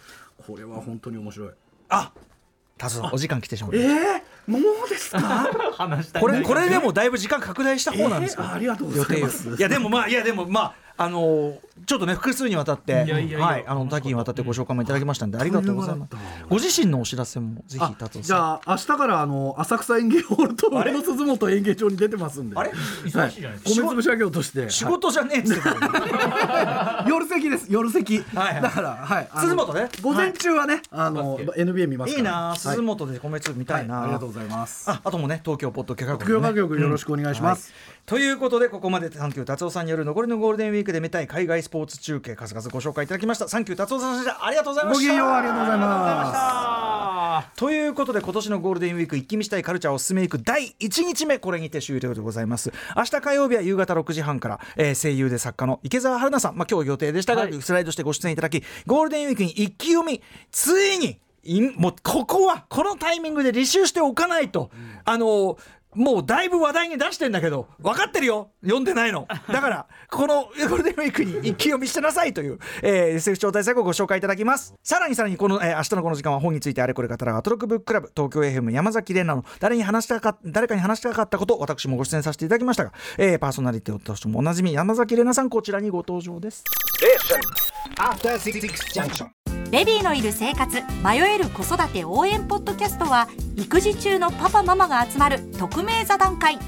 [0.47, 1.49] これは本当に面白い。
[1.89, 2.11] あ
[2.79, 5.19] 達郎さんお時間来てしまうえー、もうですか？
[5.77, 9.47] 話したいこれこれでもだいぶ時間拡大した方なんですか、えーありがとうございます。
[9.49, 16.11] 予定いやでもまあいやでもまああのーちょっとね複数にわたってはいあの多岐にわたってご紹介もいただきましたんでありがとうございます。
[16.47, 22.55] ご自身のお知らせもぜひあ達じゃあ明日からあの浅草園芸ホールと上野鈴本演芸場に出てますんで。
[22.55, 22.71] あれ？
[22.71, 23.81] 忙しいじゃないですか。
[23.81, 24.69] 米粒作業として。
[24.69, 25.43] 仕事じゃねえっ
[27.07, 28.19] 夜席です夜席。
[28.19, 28.61] はいはい。
[28.61, 29.29] だからはい。
[29.37, 29.89] 鈴本ね。
[30.03, 32.13] 午前中はねあの NBA 見ます。
[32.15, 32.59] いいなはい。
[32.59, 34.89] 鈴本で米粒見たいな、はいありがとうございます。
[34.89, 37.73] ああともね東京ポッド許可局、よろしくお願いします。
[38.11, 43.47] ということでここまでサンキュー達夫さんによる残りのゴールデンウィークで見たい海外スポーツ中継数々ご紹介いただきました。
[43.47, 47.57] サンキュー達夫さんでしたありがとうございましたごきげんようありがとうございます。
[47.57, 52.73] ということで今年のゴールデンウィーク一気見したいカルチャーを進めていく第1日目これにて終了でございます。
[52.97, 64.69] 明日火曜日は夕方6時半から、えー声優で作家の池澤春菜さん、まあ、今日予定でしたが、はいスライドしてご出演いただきゴールデンウィークに一気読みついにいもうここはこのタイミングで履修しておかないと、
[65.05, 65.57] あのー
[65.93, 68.51] もうだいぶ話題に出してんだけど分かってるよ。
[68.61, 69.27] 読んでないの。
[69.51, 74.73] だからこのゴールデンウィークに一気読みしてなさいという、えー、SF 招待作をご紹介いただきます。
[74.83, 86.63] さらにさらにこの、えー明日のこの時間は本についてあれこれ語らうアトロクブッククラブ東京 FM 山崎怜奈の誰に話したか誰かに話したかったこと私もご出演させていただきましたが、えーパーソナリティとしてもおなじみ山崎怜奈さんこちらにご登場です。
[87.01, 87.17] え
[89.71, 96.59] ベビーのいる生活迷える子育て応援ポッドキャストは育児中のパパママが集まる匿名座談会。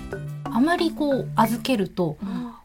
[0.45, 2.17] あまりこう預けると、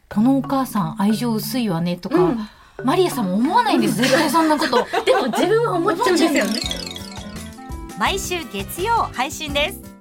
[0.09, 2.37] このお母さん愛情薄いわねとか、
[2.85, 3.97] マリアさんも思わないんです。
[3.97, 4.87] 絶対そんなこと。
[5.05, 6.61] でも自分は思っちゃうんですよね。
[7.99, 9.98] 毎週月曜配信です